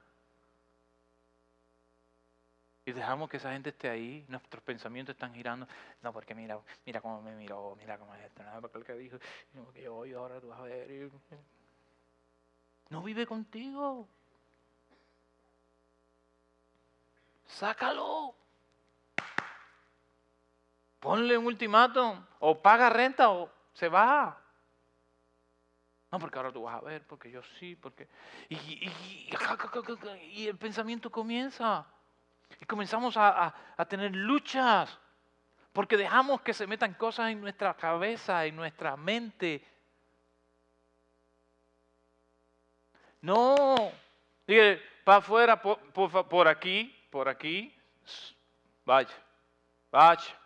Y 2.85 2.91
dejamos 2.91 3.29
que 3.29 3.37
esa 3.37 3.53
gente 3.53 3.69
esté 3.69 3.89
ahí, 3.89 4.25
nuestros 4.27 4.61
pensamientos 4.61 5.15
están 5.15 5.33
girando. 5.33 5.67
No, 6.01 6.11
porque 6.11 6.35
mira, 6.35 6.59
mira 6.85 6.99
cómo 6.99 7.21
me 7.21 7.33
miró, 7.35 7.75
mira 7.77 7.97
cómo 7.97 8.13
es 8.15 8.25
esto, 8.25 8.43
no, 8.43 8.59
porque 8.59 8.77
el 8.79 8.83
que 8.83 8.93
dijo, 8.93 9.17
no, 9.53 9.71
que 9.71 9.83
yo, 9.83 10.19
ahora 10.19 10.41
tú 10.41 10.49
vas 10.49 10.59
a 10.59 10.63
ver. 10.63 11.09
No 12.89 13.01
vive 13.01 13.25
contigo. 13.25 14.07
Sácalo. 17.47 18.35
Ponle 20.99 21.37
un 21.37 21.45
ultimátum. 21.45 22.25
O 22.39 22.61
paga 22.61 22.89
renta 22.89 23.29
o 23.29 23.49
se 23.73 23.87
va. 23.87 24.39
No, 26.11 26.19
porque 26.19 26.37
ahora 26.37 26.51
tú 26.51 26.63
vas 26.63 26.75
a 26.75 26.81
ver, 26.81 27.05
porque 27.07 27.31
yo 27.31 27.41
sí, 27.59 27.75
porque... 27.75 28.07
Y 28.49 30.47
el 30.47 30.57
pensamiento 30.57 31.09
comienza. 31.09 31.87
Y 32.61 32.65
comenzamos 32.65 33.15
a, 33.17 33.53
tener 33.87 34.15
luchas 34.15 34.97
porque 35.71 35.97
dejamos 35.97 36.41
que 36.41 36.53
se 36.53 36.67
metan 36.67 36.93
cosas 36.93 37.31
en 37.31 37.41
nuestra 37.41 37.73
cabeza, 37.73 38.45
en 38.45 38.55
nuestra 38.55 38.95
mente. 38.95 39.65
No, 43.21 43.91
dije, 44.45 44.81
para 45.03 45.17
afuera, 45.17 45.61
por, 45.61 45.79
por, 46.27 46.47
aquí, 46.47 46.95
por 47.09 47.27
aquí, 47.27 47.73
vaya, 48.85 49.13
vaya. 49.91 50.39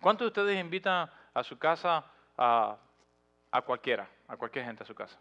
¿Cuántos 0.00 0.24
de 0.24 0.28
ustedes 0.28 0.60
invitan 0.60 1.10
a 1.34 1.42
su 1.42 1.58
casa 1.58 2.04
a, 2.36 2.76
a 3.50 3.62
cualquiera? 3.62 4.08
A 4.28 4.36
cualquier 4.36 4.64
gente 4.64 4.84
a 4.84 4.86
su 4.86 4.94
casa. 4.94 5.18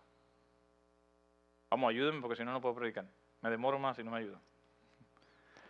Vamos, 1.70 1.90
ayúdenme 1.90 2.22
porque 2.22 2.36
si 2.36 2.44
no, 2.44 2.52
no 2.52 2.62
puedo 2.62 2.76
predicar. 2.76 3.06
Me 3.42 3.50
demoro 3.50 3.80
más 3.80 3.96
si 3.96 4.04
no 4.04 4.12
me 4.12 4.20
ayudan. 4.20 4.40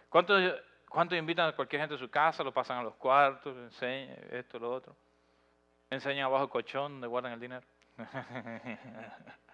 ¿Cuántos, 0.09 0.41
¿Cuántos 0.89 1.17
invitan 1.17 1.49
a 1.49 1.55
cualquier 1.55 1.81
gente 1.81 1.95
a 1.95 1.97
su 1.97 2.09
casa? 2.09 2.43
Lo 2.43 2.53
pasan 2.53 2.79
a 2.79 2.83
los 2.83 2.95
cuartos, 2.95 3.55
enseñan 3.57 4.17
esto, 4.31 4.59
lo 4.59 4.71
otro. 4.71 4.95
Enseñan 5.89 6.25
abajo 6.25 6.43
el 6.43 6.49
colchón 6.49 6.93
donde 6.93 7.07
guardan 7.07 7.33
el 7.33 7.39
dinero. 7.39 7.65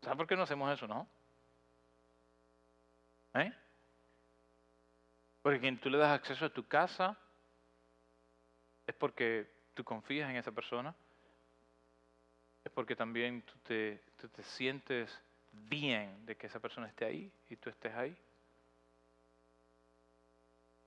¿Sabes 0.00 0.16
por 0.16 0.26
qué 0.26 0.34
no 0.36 0.42
hacemos 0.44 0.72
eso, 0.72 0.88
no? 0.88 1.06
¿Eh? 3.34 3.52
Porque 5.42 5.60
quien 5.60 5.78
tú 5.78 5.90
le 5.90 5.98
das 5.98 6.12
acceso 6.12 6.46
a 6.46 6.50
tu 6.50 6.66
casa, 6.66 7.16
es 8.90 8.96
porque 8.96 9.46
tú 9.74 9.84
confías 9.84 10.28
en 10.28 10.36
esa 10.36 10.52
persona, 10.52 10.94
es 12.64 12.70
porque 12.72 12.94
también 12.94 13.42
tú 13.42 13.54
te, 13.62 14.00
te 14.34 14.42
sientes 14.42 15.18
bien 15.52 16.26
de 16.26 16.36
que 16.36 16.46
esa 16.46 16.60
persona 16.60 16.88
esté 16.88 17.04
ahí 17.04 17.32
y 17.48 17.56
tú 17.56 17.70
estés 17.70 17.94
ahí. 17.94 18.16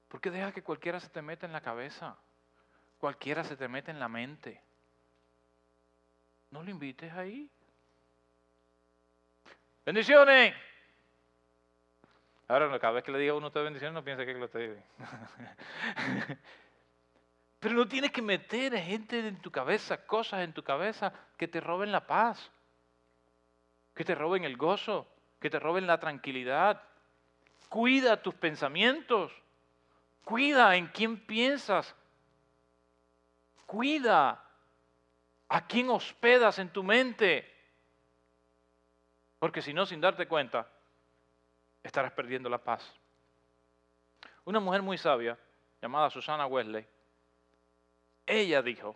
¿Por 0.09 0.21
qué 0.21 0.29
deja 0.29 0.51
que 0.51 0.61
cualquiera 0.61 0.99
se 0.99 1.09
te 1.09 1.21
meta 1.21 1.45
en 1.45 1.53
la 1.53 1.61
cabeza? 1.61 2.15
Cualquiera 2.99 3.43
se 3.43 3.57
te 3.57 3.67
mete 3.67 3.89
en 3.89 3.99
la 3.99 4.07
mente. 4.07 4.61
No 6.51 6.61
lo 6.61 6.69
invites 6.69 7.11
ahí. 7.13 7.49
Bendiciones. 9.85 10.53
Ahora, 12.47 12.79
cada 12.79 12.93
vez 12.93 13.03
que 13.03 13.11
le 13.11 13.17
diga 13.17 13.33
a 13.33 13.37
uno 13.37 13.49
de 13.49 13.63
bendiciones, 13.63 13.93
no 13.93 14.03
piense 14.03 14.25
que 14.25 14.33
lo 14.33 14.45
estoy. 14.45 14.77
Pero 17.63 17.75
no 17.75 17.87
tienes 17.87 18.11
que 18.11 18.21
meter 18.21 18.77
gente 18.77 19.25
en 19.25 19.41
tu 19.41 19.49
cabeza, 19.49 20.05
cosas 20.05 20.41
en 20.41 20.51
tu 20.51 20.63
cabeza 20.63 21.13
que 21.37 21.47
te 21.47 21.61
roben 21.61 21.93
la 21.93 22.05
paz, 22.05 22.51
que 23.95 24.03
te 24.03 24.15
roben 24.15 24.43
el 24.43 24.57
gozo, 24.57 25.07
que 25.39 25.49
te 25.49 25.59
roben 25.59 25.87
la 25.87 25.97
tranquilidad. 25.97 26.81
Cuida 27.69 28.21
tus 28.21 28.33
pensamientos, 28.35 29.31
cuida 30.25 30.75
en 30.75 30.87
quién 30.87 31.17
piensas, 31.25 31.95
cuida 33.65 34.43
a 35.47 35.65
quién 35.65 35.89
hospedas 35.89 36.59
en 36.59 36.67
tu 36.67 36.83
mente. 36.83 37.49
Porque 39.39 39.61
si 39.61 39.73
no, 39.73 39.85
sin 39.85 40.01
darte 40.01 40.27
cuenta, 40.27 40.67
estarás 41.81 42.11
perdiendo 42.11 42.49
la 42.49 42.57
paz. 42.57 42.93
Una 44.43 44.59
mujer 44.59 44.81
muy 44.81 44.97
sabia, 44.97 45.39
llamada 45.81 46.09
Susana 46.09 46.45
Wesley, 46.45 46.85
ella 48.25 48.61
dijo, 48.61 48.95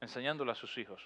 enseñándole 0.00 0.52
a 0.52 0.54
sus 0.54 0.76
hijos, 0.78 1.02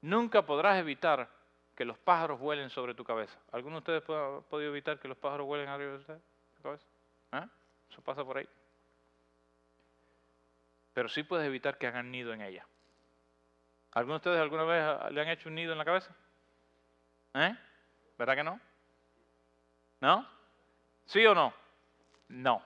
nunca 0.00 0.44
podrás 0.44 0.78
evitar 0.78 1.28
que 1.74 1.84
los 1.84 1.98
pájaros 1.98 2.38
vuelen 2.38 2.70
sobre 2.70 2.94
tu 2.94 3.04
cabeza. 3.04 3.38
¿Alguno 3.50 3.80
de 3.80 3.98
ustedes 3.98 4.02
ha 4.08 4.40
podido 4.48 4.70
evitar 4.70 4.98
que 4.98 5.08
los 5.08 5.16
pájaros 5.16 5.46
vuelen 5.46 5.68
arriba 5.68 5.92
de 5.92 5.98
usted, 5.98 6.18
cabeza? 6.62 6.86
¿Ah? 7.32 7.48
Eso 7.90 8.02
pasa 8.02 8.24
por 8.24 8.38
ahí. 8.38 8.48
Pero 10.94 11.08
sí 11.08 11.22
puedes 11.22 11.46
evitar 11.46 11.78
que 11.78 11.86
hagan 11.86 12.10
nido 12.10 12.32
en 12.32 12.42
ella. 12.42 12.66
¿Alguno 13.92 14.14
de 14.14 14.16
ustedes 14.18 14.40
alguna 14.40 14.64
vez 14.64 15.12
le 15.12 15.20
han 15.20 15.28
hecho 15.28 15.48
un 15.48 15.54
nido 15.54 15.72
en 15.72 15.78
la 15.78 15.84
cabeza? 15.84 16.14
¿Eh? 17.34 17.56
¿Verdad 18.18 18.36
que 18.36 18.44
no? 18.44 18.60
¿No? 20.00 20.26
¿Sí 21.06 21.24
o 21.26 21.34
no? 21.34 21.52
No. 22.28 22.62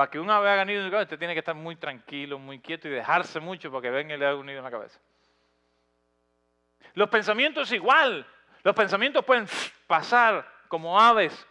Para 0.00 0.10
que 0.10 0.18
una 0.18 0.40
vez 0.40 0.50
haga 0.50 0.64
nido 0.64 0.78
en 0.78 0.86
la 0.86 0.90
cabeza, 0.92 1.08
usted 1.08 1.18
tiene 1.18 1.34
que 1.34 1.40
estar 1.40 1.54
muy 1.54 1.76
tranquilo, 1.76 2.38
muy 2.38 2.58
quieto 2.58 2.88
y 2.88 2.90
dejarse 2.90 3.38
mucho 3.38 3.70
para 3.70 3.82
que 3.82 3.90
venga 3.90 4.14
y 4.14 4.18
le 4.18 4.24
haga 4.24 4.36
un 4.36 4.46
nido 4.46 4.56
en 4.56 4.64
la 4.64 4.70
cabeza. 4.70 4.98
Los 6.94 7.10
pensamientos 7.10 7.70
igual. 7.70 8.26
Los 8.62 8.74
pensamientos 8.74 9.22
pueden 9.22 9.46
pasar 9.86 10.50
como 10.68 10.98
aves. 10.98 11.46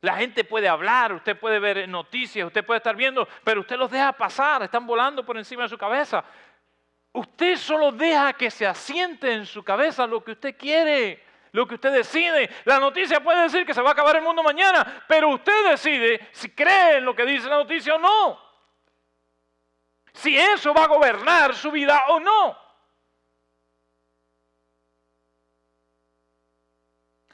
La 0.00 0.16
gente 0.16 0.44
puede 0.44 0.66
hablar, 0.66 1.12
usted 1.12 1.38
puede 1.38 1.58
ver 1.58 1.86
noticias, 1.86 2.46
usted 2.46 2.64
puede 2.64 2.78
estar 2.78 2.96
viendo, 2.96 3.28
pero 3.44 3.60
usted 3.60 3.76
los 3.76 3.90
deja 3.90 4.14
pasar, 4.14 4.62
están 4.62 4.86
volando 4.86 5.22
por 5.22 5.36
encima 5.36 5.64
de 5.64 5.68
su 5.68 5.76
cabeza. 5.76 6.24
Usted 7.12 7.56
solo 7.56 7.92
deja 7.92 8.32
que 8.32 8.50
se 8.50 8.66
asiente 8.66 9.30
en 9.30 9.44
su 9.44 9.62
cabeza 9.62 10.06
lo 10.06 10.24
que 10.24 10.32
usted 10.32 10.56
quiere 10.56 11.22
lo 11.54 11.68
que 11.68 11.76
usted 11.76 11.92
decide. 11.92 12.50
La 12.64 12.80
noticia 12.80 13.22
puede 13.22 13.44
decir 13.44 13.64
que 13.64 13.72
se 13.72 13.80
va 13.80 13.90
a 13.90 13.92
acabar 13.92 14.16
el 14.16 14.22
mundo 14.22 14.42
mañana, 14.42 15.04
pero 15.06 15.28
usted 15.28 15.70
decide 15.70 16.28
si 16.32 16.50
cree 16.50 16.96
en 16.96 17.04
lo 17.04 17.14
que 17.14 17.24
dice 17.24 17.48
la 17.48 17.58
noticia 17.58 17.94
o 17.94 17.98
no. 17.98 18.40
Si 20.12 20.36
eso 20.36 20.74
va 20.74 20.84
a 20.84 20.88
gobernar 20.88 21.54
su 21.54 21.70
vida 21.70 22.02
o 22.08 22.18
no. 22.18 22.58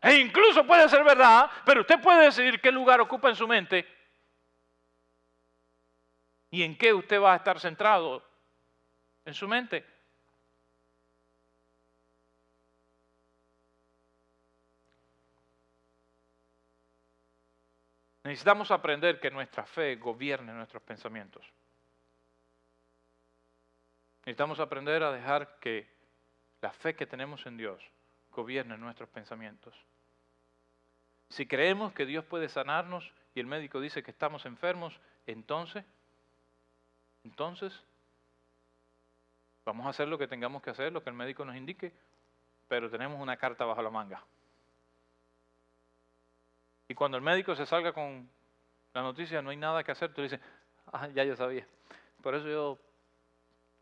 E 0.03 0.19
incluso 0.19 0.67
puede 0.67 0.87
ser 0.91 1.03
verdad, 1.03 1.51
pero 1.65 1.81
usted 1.81 1.99
puede 2.01 2.25
decidir 2.25 2.61
qué 2.61 2.71
lugar 2.71 3.01
ocupa 3.01 3.31
en 3.31 3.37
su 3.37 3.49
mente 3.49 3.87
y 6.51 6.63
en 6.63 6.77
qué 6.77 6.93
usted 6.93 7.19
va 7.19 7.33
a 7.33 7.37
estar 7.37 7.59
centrado 7.59 8.23
en 9.25 9.33
su 9.33 9.49
mente. 9.49 10.00
Necesitamos 18.25 18.71
aprender 18.71 19.19
que 19.19 19.31
nuestra 19.31 19.65
fe 19.65 19.97
gobierne 19.97 20.53
nuestros 20.53 20.83
pensamientos. 20.83 21.45
Necesitamos 24.21 24.61
aprender 24.61 25.03
a 25.03 25.13
dejar 25.13 25.59
que 25.59 25.89
la 26.61 26.71
fe 26.73 26.95
que 26.95 27.07
tenemos 27.07 27.47
en 27.47 27.57
Dios 27.57 27.83
gobierne 28.31 28.77
nuestros 28.77 29.09
pensamientos. 29.09 29.75
Si 31.31 31.47
creemos 31.47 31.93
que 31.93 32.07
Dios 32.07 32.25
puede 32.25 32.49
sanarnos 32.49 33.11
y 33.35 33.41
el 33.41 33.47
médico 33.47 33.81
dice 33.81 34.03
que 34.03 34.11
estamos 34.11 34.45
enfermos, 34.45 35.01
entonces, 35.27 35.85
entonces, 37.25 37.73
vamos 39.65 39.87
a 39.87 39.91
hacer 39.91 40.09
lo 40.09 40.19
que 40.19 40.27
tengamos 40.27 40.63
que 40.63 40.71
hacer, 40.71 40.93
lo 40.93 41.03
que 41.03 41.11
el 41.11 41.17
médico 41.17 41.45
nos 41.45 41.57
indique, 41.57 41.93
pero 42.69 42.91
tenemos 42.91 43.21
una 43.21 43.37
carta 43.37 43.65
bajo 43.65 43.83
la 43.83 43.91
manga. 43.91 44.23
Y 46.91 46.95
cuando 46.97 47.17
el 47.17 47.23
médico 47.23 47.55
se 47.55 47.67
salga 47.67 47.93
con 47.93 48.29
la 48.95 49.03
noticia, 49.03 49.41
no 49.41 49.51
hay 49.51 49.57
nada 49.57 49.85
que 49.85 49.93
hacer, 49.93 50.13
tú 50.13 50.23
dices, 50.23 50.41
ah, 50.87 51.07
ya 51.07 51.23
yo 51.23 51.37
sabía. 51.37 51.65
Por 52.21 52.35
eso 52.35 52.49
yo 52.49 52.79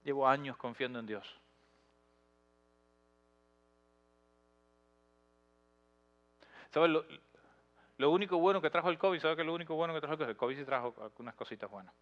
llevo 0.04 0.28
años 0.28 0.58
confiando 0.58 0.98
en 0.98 1.06
Dios. 1.06 1.40
¿Sabes? 6.68 6.90
Lo, 7.96 8.10
único 8.10 8.36
bueno 8.36 8.60
que 8.60 8.68
trajo 8.68 8.90
el 8.90 8.98
COVID, 8.98 9.20
¿sabes 9.20 9.38
qué 9.38 9.44
lo 9.44 9.54
único 9.54 9.74
bueno 9.74 9.94
que 9.94 10.00
trajo 10.00 10.12
el 10.12 10.18
COVID? 10.18 10.28
El 10.28 10.36
COVID 10.36 10.56
sí 10.58 10.64
trajo 10.66 10.94
algunas 11.00 11.34
cositas 11.34 11.70
buenas. 11.70 11.94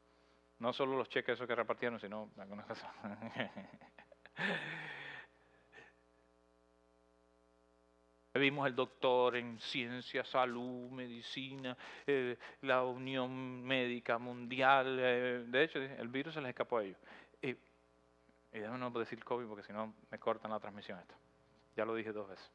No 0.58 0.72
solo 0.72 0.96
los 0.96 1.08
cheques 1.08 1.34
esos 1.34 1.46
que 1.46 1.54
repartieron, 1.54 2.00
sino 2.00 2.30
algunas 2.36 2.66
cosas. 2.66 2.90
Vimos 8.38 8.66
el 8.66 8.74
doctor 8.74 9.36
en 9.36 9.58
ciencia, 9.58 10.24
salud, 10.24 10.90
medicina, 10.90 11.76
eh, 12.06 12.36
la 12.62 12.84
Unión 12.84 13.62
Médica 13.62 14.18
Mundial. 14.18 14.98
Eh, 15.00 15.44
de 15.46 15.62
hecho, 15.62 15.78
el 15.78 16.08
virus 16.08 16.34
se 16.34 16.40
les 16.40 16.50
escapó 16.50 16.78
a 16.78 16.84
ellos. 16.84 16.98
y 17.42 17.56
déjame 18.58 18.78
no 18.78 18.90
decir 18.90 19.22
COVID 19.22 19.46
porque 19.46 19.62
si 19.62 19.72
no 19.72 19.94
me 20.10 20.18
cortan 20.18 20.50
la 20.50 20.58
transmisión 20.58 20.98
esta. 20.98 21.14
Ya 21.76 21.84
lo 21.84 21.94
dije 21.94 22.12
dos 22.12 22.28
veces. 22.28 22.50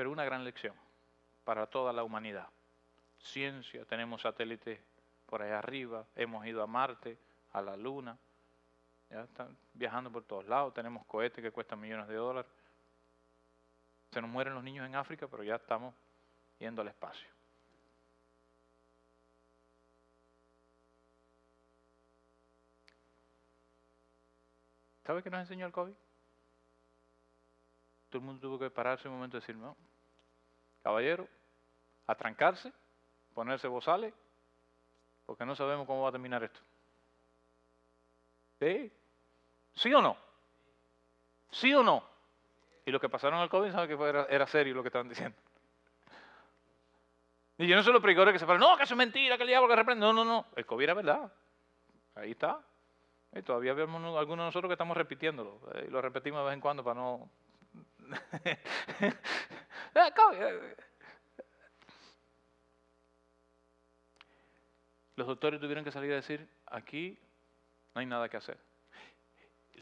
pero 0.00 0.10
una 0.10 0.24
gran 0.24 0.44
lección 0.44 0.74
para 1.44 1.66
toda 1.66 1.92
la 1.92 2.04
humanidad. 2.04 2.48
Ciencia, 3.18 3.84
tenemos 3.84 4.22
satélites 4.22 4.80
por 5.26 5.42
allá 5.42 5.58
arriba, 5.58 6.06
hemos 6.16 6.46
ido 6.46 6.62
a 6.62 6.66
Marte, 6.66 7.18
a 7.52 7.60
la 7.60 7.76
Luna, 7.76 8.16
ya 9.10 9.22
están 9.24 9.56
viajando 9.74 10.10
por 10.10 10.22
todos 10.24 10.46
lados, 10.46 10.72
tenemos 10.72 11.04
cohetes 11.06 11.42
que 11.42 11.50
cuestan 11.50 11.80
millones 11.80 12.06
de 12.08 12.14
dólares. 12.14 12.50
Se 14.12 14.20
nos 14.20 14.30
mueren 14.30 14.54
los 14.54 14.62
niños 14.62 14.86
en 14.86 14.94
África, 14.94 15.26
pero 15.28 15.42
ya 15.42 15.56
estamos 15.56 15.94
yendo 16.58 16.82
al 16.82 16.88
espacio. 16.88 17.28
¿Sabe 25.04 25.22
qué 25.24 25.30
nos 25.30 25.40
enseñó 25.40 25.66
el 25.66 25.72
COVID? 25.72 25.94
Todo 28.10 28.18
el 28.20 28.24
mundo 28.24 28.40
tuvo 28.40 28.58
que 28.58 28.70
pararse 28.70 29.08
un 29.08 29.14
momento 29.14 29.36
y 29.36 29.40
decir, 29.40 29.56
no, 29.56 29.76
caballero, 30.82 31.26
atrancarse, 32.06 32.72
ponerse 33.34 33.66
bozales, 33.66 34.14
porque 35.26 35.44
no 35.44 35.56
sabemos 35.56 35.86
cómo 35.86 36.02
va 36.02 36.10
a 36.10 36.12
terminar 36.12 36.44
esto. 36.44 36.60
¿Sí? 38.60 38.92
¿Sí 39.74 39.92
o 39.94 40.02
no? 40.02 40.16
¿Sí 41.50 41.72
o 41.74 41.82
no? 41.82 42.04
Y 42.84 42.90
lo 42.90 43.00
que 43.00 43.08
pasaron 43.08 43.40
al 43.40 43.48
COVID, 43.48 43.72
saben 43.72 43.88
que 43.88 44.04
era, 44.04 44.24
era, 44.24 44.46
serio 44.46 44.74
lo 44.74 44.82
que 44.82 44.88
estaban 44.88 45.08
diciendo. 45.08 45.36
Y 47.58 47.66
yo 47.66 47.76
no 47.76 47.82
soy 47.82 47.92
los 47.92 48.02
predicadores 48.02 48.32
que 48.32 48.38
se 48.38 48.58
no, 48.58 48.76
que 48.76 48.84
eso 48.84 48.94
es 48.94 48.98
mentira, 48.98 49.36
que 49.36 49.42
el 49.42 49.48
diablo 49.48 49.68
que 49.68 49.76
reprende. 49.76 50.00
No, 50.00 50.12
no, 50.12 50.24
no, 50.24 50.46
el 50.56 50.64
COVID 50.64 50.84
era 50.84 50.94
verdad. 50.94 51.32
Ahí 52.14 52.32
está. 52.32 52.60
Y 53.32 53.42
todavía 53.42 53.74
vemos 53.74 54.02
algunos 54.18 54.44
de 54.44 54.46
nosotros 54.46 54.68
que 54.68 54.74
estamos 54.74 54.96
repitiéndolo. 54.96 55.60
Eh, 55.74 55.86
y 55.88 55.90
lo 55.90 56.00
repetimos 56.00 56.40
de 56.40 56.46
vez 56.46 56.54
en 56.54 56.60
cuando 56.60 56.82
para 56.82 56.98
no 56.98 57.30
Los 65.16 65.26
doctores 65.26 65.60
tuvieron 65.60 65.84
que 65.84 65.92
salir 65.92 66.12
a 66.12 66.16
decir, 66.16 66.48
aquí 66.66 67.18
no 67.94 68.00
hay 68.00 68.06
nada 68.06 68.28
que 68.28 68.38
hacer. 68.38 68.58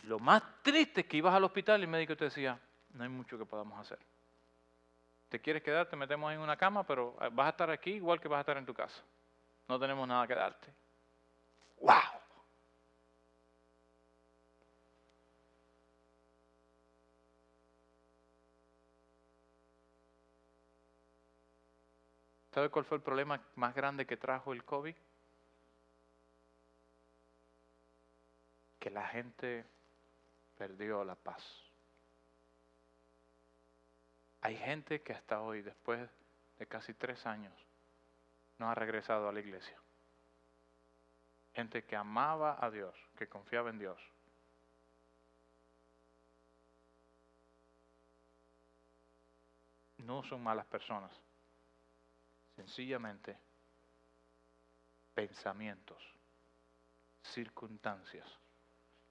Lo 0.05 0.19
más 0.19 0.43
triste 0.63 1.03
es 1.03 1.07
que 1.07 1.17
ibas 1.17 1.35
al 1.35 1.45
hospital 1.45 1.81
y 1.81 1.85
el 1.85 1.89
médico 1.89 2.17
te 2.17 2.25
decía, 2.25 2.59
no 2.95 3.03
hay 3.03 3.09
mucho 3.09 3.39
que 3.39 3.45
podamos 3.45 3.79
hacer. 3.79 3.99
Te 5.29 5.41
quieres 5.41 5.63
quedar, 5.63 5.89
te 5.89 5.97
metemos 5.97 6.33
en 6.33 6.41
una 6.41 6.57
cama, 6.57 6.85
pero 6.85 7.15
vas 7.33 7.47
a 7.47 7.51
estar 7.51 7.71
aquí 7.71 7.91
igual 7.93 8.21
que 8.21 8.29
vas 8.29 8.39
a 8.39 8.41
estar 8.41 8.57
en 8.57 8.65
tu 8.65 8.73
casa. 8.73 9.03
No 9.69 9.79
tenemos 9.79 10.09
nada 10.09 10.27
que 10.27 10.35
darte. 10.35 10.73
¡Wow! 11.81 12.19
¿Sabe 22.53 22.71
cuál 22.71 22.87
fue 22.87 22.97
el 22.97 23.03
problema 23.03 23.41
más 23.55 23.75
grande 23.75 24.07
que 24.07 24.17
trajo 24.17 24.53
el 24.53 24.65
COVID? 24.65 24.95
Que 28.81 28.91
la 28.91 29.07
gente 29.07 29.65
perdió 30.59 31.05
la 31.05 31.15
paz. 31.15 31.43
Hay 34.41 34.57
gente 34.57 35.01
que 35.03 35.13
hasta 35.13 35.41
hoy, 35.41 35.63
después 35.63 36.11
de 36.59 36.67
casi 36.67 36.95
tres 36.95 37.25
años, 37.27 37.55
no 38.59 38.69
ha 38.69 38.75
regresado 38.75 39.29
a 39.29 39.33
la 39.33 39.41
iglesia. 39.41 39.79
Gente 41.55 41.85
que 41.85 41.97
amaba 41.97 42.59
a 42.61 42.71
Dios, 42.71 42.95
que 43.17 43.29
confiaba 43.29 43.71
en 43.71 43.79
Dios. 43.79 44.01
No 49.99 50.23
son 50.23 50.43
malas 50.43 50.67
personas 50.67 51.13
Sencillamente, 52.57 53.39
pensamientos, 55.15 56.03
circunstancias 57.23 58.27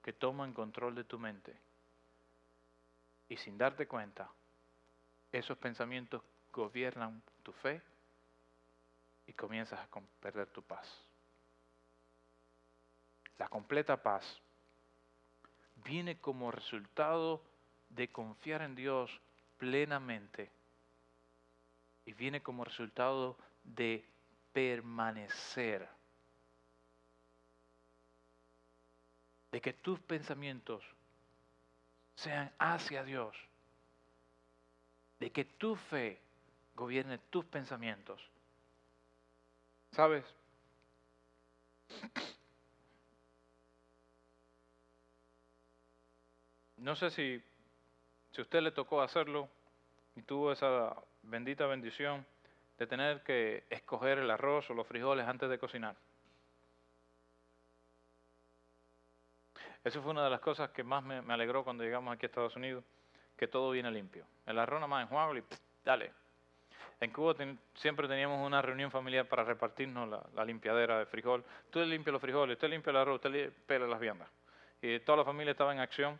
que 0.08 0.14
toman 0.14 0.54
control 0.54 0.96
de 0.96 1.04
tu 1.04 1.20
mente 1.20 1.54
y 3.28 3.36
sin 3.36 3.58
darte 3.58 3.90
cuenta, 3.90 4.32
esos 5.34 5.58
pensamientos 5.58 6.24
gobiernan 6.54 7.22
tu 7.44 7.52
fe 7.52 7.82
y 9.26 9.34
comienzas 9.34 9.82
a 9.82 9.90
perder 10.22 10.48
tu 10.48 10.64
paz. 10.64 10.88
La 13.38 13.50
completa 13.50 14.02
paz 14.02 14.42
viene 15.84 16.18
como 16.22 16.52
resultado 16.52 17.44
de 17.90 18.10
confiar 18.10 18.62
en 18.62 18.76
Dios 18.76 19.12
plenamente 19.58 20.50
y 22.06 22.14
viene 22.14 22.42
como 22.42 22.64
resultado 22.64 23.38
de 23.62 24.06
permanecer. 24.54 25.97
De 29.58 29.62
que 29.62 29.74
tus 29.74 30.00
pensamientos 30.02 30.84
sean 32.14 32.54
hacia 32.60 33.04
Dios. 33.04 33.36
De 35.20 35.32
que 35.32 35.46
tu 35.46 35.76
fe 35.76 36.22
gobierne 36.76 37.18
tus 37.32 37.44
pensamientos. 37.46 38.22
¿Sabes? 39.94 40.24
No 46.78 46.96
sé 46.96 47.10
si, 47.10 47.42
si 48.34 48.42
a 48.42 48.44
usted 48.44 48.62
le 48.62 48.70
tocó 48.70 49.02
hacerlo 49.02 49.50
y 50.16 50.22
tuvo 50.22 50.52
esa 50.52 50.96
bendita 51.24 51.66
bendición 51.66 52.24
de 52.78 52.86
tener 52.86 53.24
que 53.24 53.66
escoger 53.72 54.20
el 54.20 54.30
arroz 54.30 54.70
o 54.70 54.76
los 54.76 54.86
frijoles 54.86 55.28
antes 55.28 55.50
de 55.50 55.58
cocinar. 55.58 55.96
Eso 59.88 60.02
fue 60.02 60.12
una 60.12 60.26
de 60.26 60.30
las 60.30 60.42
cosas 60.42 60.70
que 60.72 60.84
más 60.84 61.02
me, 61.02 61.22
alegró 61.34 61.64
cuando 61.64 61.82
llegamos 61.82 62.14
aquí 62.14 62.26
a 62.26 62.28
Estados 62.28 62.58
Unidos, 62.58 62.84
que 63.38 63.48
todo 63.48 63.72
viene 63.72 63.90
limpio. 63.90 64.26
El 64.46 64.60
arroz 64.60 64.82
nada 64.82 64.88
más 64.88 65.04
enjuagable 65.04 65.40
y 65.40 65.44
dale. 65.86 66.12
En 67.00 67.10
Cuba 67.14 67.34
siempre 67.74 68.06
teníamos 68.06 68.46
una 68.46 68.62
reunión 68.62 68.92
familiar 68.92 69.30
para 69.30 69.46
repartirnos 69.46 70.10
la, 70.36 70.44
limpiadera 70.44 71.00
de 71.00 71.06
frijol. 71.06 71.46
Tú 71.70 71.80
limpia 71.80 72.12
los 72.12 72.22
frijoles, 72.22 72.56
usted 72.56 72.68
limpia 72.68 72.92
el 72.92 72.98
arroz, 72.98 73.16
usted 73.24 73.54
pela 73.66 73.88
las 73.88 74.00
viandas. 74.00 74.28
Y 74.82 75.00
toda 75.00 75.20
la 75.20 75.24
familia 75.24 75.52
estaba 75.52 75.72
en 75.72 75.80
acción 75.80 76.20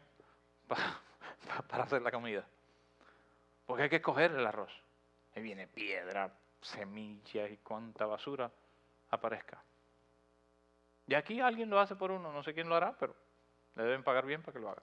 para 1.68 1.84
hacer 1.84 2.02
la 2.02 2.12
comida. 2.12 2.46
Porque 3.66 3.84
hay 3.84 3.90
que 3.90 3.98
escoger 3.98 4.32
el 4.32 4.46
arroz. 4.46 4.72
Ahí 5.36 5.42
viene 5.42 5.68
piedra, 5.68 6.32
semillas 6.62 7.52
y 7.52 7.58
cuánta 7.58 8.06
basura 8.06 8.50
aparezca. 9.10 9.62
Y 11.06 11.16
aquí 11.16 11.42
alguien 11.42 11.70
lo 11.70 11.82
hace 11.82 11.98
por 11.98 12.12
uno, 12.12 12.32
no 12.32 12.44
sé 12.44 12.54
quién 12.54 12.70
lo 12.70 12.76
hará, 12.76 12.96
pero 12.98 13.28
le 13.78 13.84
deben 13.84 14.04
pagar 14.04 14.26
bien 14.26 14.42
para 14.42 14.54
que 14.54 14.60
lo 14.60 14.72
haga. 14.72 14.82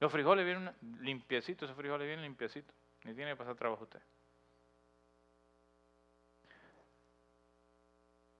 Los 0.00 0.10
frijoles 0.10 0.44
vienen 0.44 0.74
limpiecitos, 1.00 1.68
esos 1.68 1.76
frijoles 1.76 2.06
vienen 2.06 2.24
limpiecitos. 2.24 2.74
ni 3.04 3.14
tiene 3.14 3.32
que 3.32 3.36
pasar 3.36 3.54
trabajo 3.56 3.84
usted. 3.84 4.00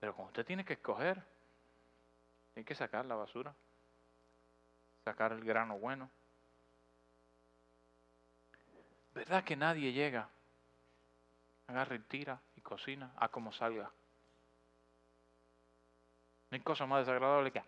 Pero 0.01 0.15
cuando 0.15 0.31
usted 0.31 0.47
tiene 0.47 0.65
que 0.65 0.75
escoger, 0.75 1.23
tiene 2.55 2.65
que 2.65 2.75
sacar 2.75 3.05
la 3.05 3.17
basura, 3.17 3.55
sacar 5.05 5.33
el 5.33 5.45
grano 5.45 5.79
bueno. 5.79 6.11
¿Verdad 9.13 9.45
que 9.45 9.57
nadie 9.57 9.93
llega? 9.93 10.29
Agarra 11.67 11.97
y 11.97 11.99
tira 11.99 12.41
y 12.57 12.63
cocina 12.63 13.13
a 13.17 13.29
como 13.29 13.53
salga. 13.53 13.91
No 16.51 16.55
hay 16.55 16.61
cosa 16.61 16.87
más 16.87 17.01
desagradable 17.01 17.53
que 17.53 17.63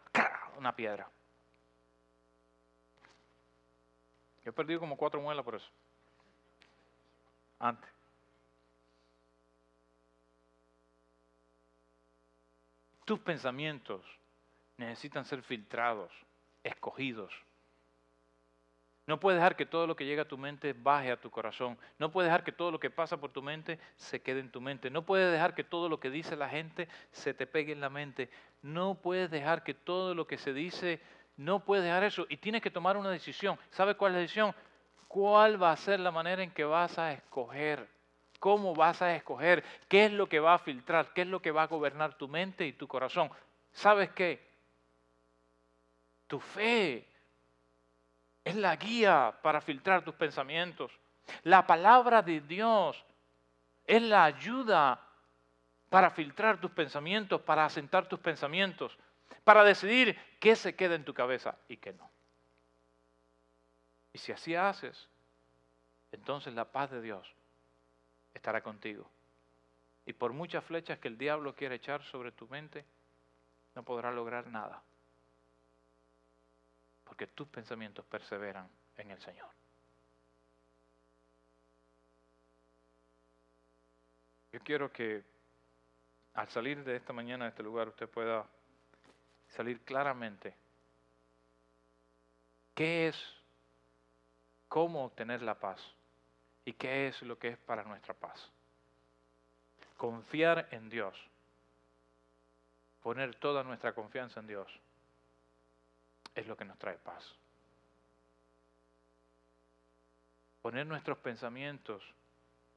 una 0.56 0.74
piedra. 0.74 1.11
Yo 4.45 4.51
he 4.51 4.53
perdido 4.53 4.80
como 4.80 4.97
cuatro 4.97 5.20
muelas 5.20 5.45
por 5.45 5.55
eso. 5.55 5.68
Antes. 7.59 7.91
Tus 13.05 13.18
pensamientos 13.18 14.03
necesitan 14.76 15.24
ser 15.24 15.43
filtrados, 15.43 16.12
escogidos. 16.62 17.32
No 19.11 19.18
puedes 19.18 19.41
dejar 19.41 19.57
que 19.57 19.66
todo 19.66 19.88
lo 19.88 19.97
que 19.97 20.07
llega 20.07 20.22
a 20.22 20.28
tu 20.28 20.38
mente 20.38 20.72
baje 20.72 21.11
a 21.11 21.20
tu 21.20 21.30
corazón. 21.30 21.76
No 21.99 22.12
puedes 22.12 22.28
dejar 22.28 22.45
que 22.45 22.53
todo 22.53 22.70
lo 22.70 22.78
que 22.78 22.91
pasa 22.91 23.16
por 23.16 23.32
tu 23.32 23.43
mente 23.43 23.80
se 23.97 24.22
quede 24.22 24.38
en 24.38 24.53
tu 24.53 24.61
mente. 24.61 24.88
No 24.88 25.05
puedes 25.05 25.32
dejar 25.32 25.57
que 25.57 25.64
todo 25.64 25.88
lo 25.88 25.99
que 25.99 26.11
dice 26.11 26.36
la 26.36 26.49
gente 26.49 26.86
se 27.11 27.34
te 27.34 27.49
pegue 27.49 27.72
en 27.72 27.80
la 27.80 27.91
mente. 27.91 28.30
No 28.62 28.95
puedes 28.95 29.28
dejar 29.28 29.64
que 29.64 29.74
todo 29.74 30.14
lo 30.14 30.28
que 30.28 30.38
se 30.38 30.53
dice, 30.53 31.01
no 31.41 31.61
puedes 31.61 31.84
dejar 31.84 32.05
eso. 32.05 32.26
Y 32.28 32.36
tienes 32.36 32.61
que 32.61 32.70
tomar 32.70 32.99
una 32.99 33.11
decisión. 33.11 33.59
¿Sabe 33.70 33.95
cuál 33.95 34.12
es 34.12 34.14
la 34.16 34.20
decisión? 34.20 34.55
¿Cuál 35.09 35.61
va 35.61 35.72
a 35.72 35.76
ser 35.76 35.99
la 35.99 36.11
manera 36.11 36.43
en 36.43 36.51
que 36.51 36.64
vas 36.64 36.99
a 36.99 37.12
escoger? 37.12 37.88
¿Cómo 38.38 38.74
vas 38.74 39.01
a 39.01 39.14
escoger? 39.16 39.64
¿Qué 39.88 40.05
es 40.05 40.12
lo 40.12 40.28
que 40.28 40.38
va 40.38 40.55
a 40.55 40.59
filtrar? 40.59 41.14
¿Qué 41.14 41.22
es 41.22 41.26
lo 41.26 41.41
que 41.41 41.51
va 41.51 41.62
a 41.62 41.66
gobernar 41.66 42.12
tu 42.14 42.28
mente 42.28 42.66
y 42.66 42.74
tu 42.74 42.86
corazón? 42.86 43.30
¿Sabes 43.72 44.11
qué? 44.11 44.47
Tu 46.26 46.38
fe 46.38 47.09
es 48.45 48.55
la 48.57 48.76
guía 48.76 49.34
para 49.43 49.62
filtrar 49.62 50.05
tus 50.05 50.14
pensamientos. 50.16 50.93
La 51.45 51.66
palabra 51.66 52.20
de 52.20 52.43
Dios 52.43 53.03
es 53.86 54.03
la 54.03 54.24
ayuda 54.24 55.01
para 55.88 56.11
filtrar 56.11 56.61
tus 56.61 56.70
pensamientos, 56.72 57.41
para 57.41 57.64
asentar 57.64 58.07
tus 58.07 58.20
pensamientos, 58.20 58.97
para 59.45 59.64
decidir 59.64 60.18
qué 60.38 60.57
se 60.57 60.74
queda 60.74 60.95
en 60.95 61.05
tu 61.05 61.14
cabeza 61.14 61.57
y 61.68 61.76
qué 61.76 61.93
no. 61.93 62.11
Y 64.12 64.18
si 64.18 64.32
así 64.32 64.55
haces, 64.55 65.09
entonces 66.12 66.55
la 66.55 66.70
paz 66.70 66.91
de 66.91 67.01
Dios 67.01 67.34
estará 68.34 68.62
contigo. 68.62 69.09
Y 70.07 70.12
por 70.12 70.32
muchas 70.32 70.64
flechas 70.64 70.99
que 70.99 71.09
el 71.09 71.18
diablo 71.18 71.55
quiera 71.55 71.74
echar 71.74 72.03
sobre 72.03 72.32
tu 72.32 72.49
mente, 72.49 72.84
no 73.74 73.84
podrá 73.84 74.11
lograr 74.11 74.47
nada. 74.49 74.82
Porque 77.05 77.26
tus 77.28 77.49
pensamientos 77.49 78.05
perseveran 78.07 78.68
en 78.97 79.11
el 79.11 79.20
Señor. 79.20 79.49
Yo 84.53 84.61
quiero 84.61 84.93
que 84.93 85.22
al 86.34 86.49
salir 86.49 86.82
de 86.82 86.97
esta 86.97 87.12
mañana 87.12 87.45
de 87.45 87.51
este 87.51 87.62
lugar 87.62 87.88
usted 87.88 88.09
pueda 88.09 88.49
salir 89.51 89.80
claramente 89.82 90.55
qué 92.74 93.09
es, 93.09 93.16
cómo 94.68 95.05
obtener 95.05 95.42
la 95.42 95.59
paz 95.59 95.80
¿Y 96.64 96.74
qué 96.74 97.09
es 97.09 97.20
lo 97.22 97.38
que 97.38 97.48
es 97.48 97.59
para 97.59 97.84
nuestra 97.84 98.14
paz? 98.14 98.51
Confiar 99.96 100.68
en 100.70 100.88
Dios. 100.88 101.16
Poner 103.03 103.34
toda 103.36 103.64
nuestra 103.64 103.94
confianza 103.94 104.40
en 104.40 104.46
Dios 104.46 104.80
es 106.34 106.46
lo 106.46 106.57
que 106.57 106.64
nos 106.64 106.78
trae 106.78 106.98
paz. 106.98 107.34
Poner 110.61 110.86
nuestros 110.86 111.18
pensamientos 111.18 112.03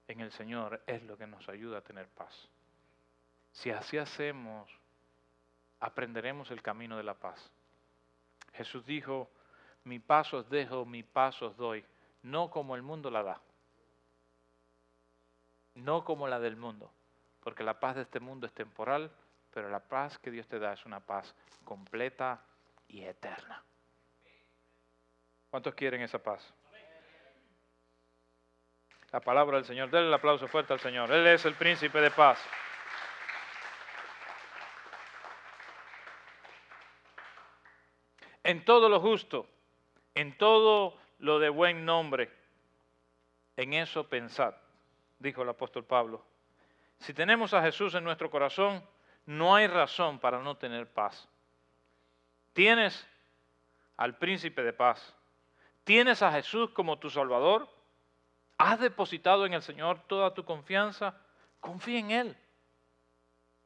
en 0.07 0.21
el 0.21 0.31
Señor 0.31 0.81
es 0.87 1.03
lo 1.03 1.17
que 1.17 1.27
nos 1.27 1.47
ayuda 1.49 1.79
a 1.79 1.81
tener 1.81 2.07
paz. 2.07 2.33
Si 3.51 3.69
así 3.69 3.97
hacemos, 3.97 4.69
aprenderemos 5.85 6.51
el 6.51 6.61
camino 6.61 6.97
de 6.97 7.03
la 7.03 7.13
paz. 7.13 7.51
Jesús 8.53 8.85
dijo, 8.85 9.29
mi 9.83 9.99
paso 9.99 10.37
os 10.37 10.49
dejo, 10.49 10.85
mi 10.85 11.03
paso 11.03 11.47
os 11.47 11.57
doy, 11.57 11.83
no 12.23 12.49
como 12.49 12.75
el 12.75 12.81
mundo 12.81 13.09
la 13.09 13.23
da 13.23 13.41
no 15.75 16.03
como 16.03 16.27
la 16.27 16.39
del 16.39 16.55
mundo, 16.55 16.91
porque 17.41 17.63
la 17.63 17.79
paz 17.79 17.95
de 17.95 18.03
este 18.03 18.19
mundo 18.19 18.45
es 18.45 18.53
temporal, 18.53 19.11
pero 19.53 19.69
la 19.69 19.79
paz 19.79 20.17
que 20.17 20.31
Dios 20.31 20.47
te 20.47 20.59
da 20.59 20.73
es 20.73 20.85
una 20.85 20.99
paz 20.99 21.35
completa 21.63 22.41
y 22.87 23.03
eterna. 23.03 23.63
¿Cuántos 25.49 25.75
quieren 25.75 26.01
esa 26.01 26.19
paz? 26.19 26.53
La 29.11 29.19
palabra 29.19 29.57
del 29.57 29.65
Señor. 29.65 29.91
Denle 29.91 30.07
el 30.07 30.13
aplauso 30.13 30.47
fuerte 30.47 30.73
al 30.73 30.79
Señor. 30.79 31.11
Él 31.11 31.27
es 31.27 31.45
el 31.45 31.53
príncipe 31.53 32.01
de 32.01 32.09
paz. 32.09 32.43
En 38.53 38.63
todo 38.65 38.87
lo 38.87 38.99
justo, 38.99 39.47
en 40.13 40.37
todo 40.37 40.95
lo 41.17 41.39
de 41.39 41.49
buen 41.49 41.85
nombre, 41.85 42.29
en 43.57 43.73
eso 43.73 44.07
pensad 44.07 44.53
dijo 45.17 45.41
el 45.41 45.49
apóstol 45.49 45.85
Pablo. 45.85 46.23
Si 46.99 47.15
tenemos 47.15 47.55
a 47.55 47.63
Jesús 47.63 47.95
en 47.95 48.03
nuestro 48.03 48.29
corazón, 48.29 48.87
no 49.25 49.55
hay 49.55 49.65
razón 49.65 50.19
para 50.19 50.37
no 50.37 50.55
tener 50.55 50.87
paz. 50.87 51.27
Tienes 52.53 53.07
al 53.97 54.19
príncipe 54.19 54.61
de 54.61 54.73
paz. 54.73 55.15
Tienes 55.83 56.21
a 56.21 56.31
Jesús 56.31 56.69
como 56.69 56.99
tu 56.99 57.09
Salvador. 57.09 57.67
Has 58.59 58.79
depositado 58.79 59.47
en 59.47 59.55
el 59.55 59.63
Señor 59.63 59.99
toda 60.05 60.35
tu 60.35 60.45
confianza. 60.45 61.19
Confía 61.59 61.97
en 61.97 62.11
Él. 62.11 62.37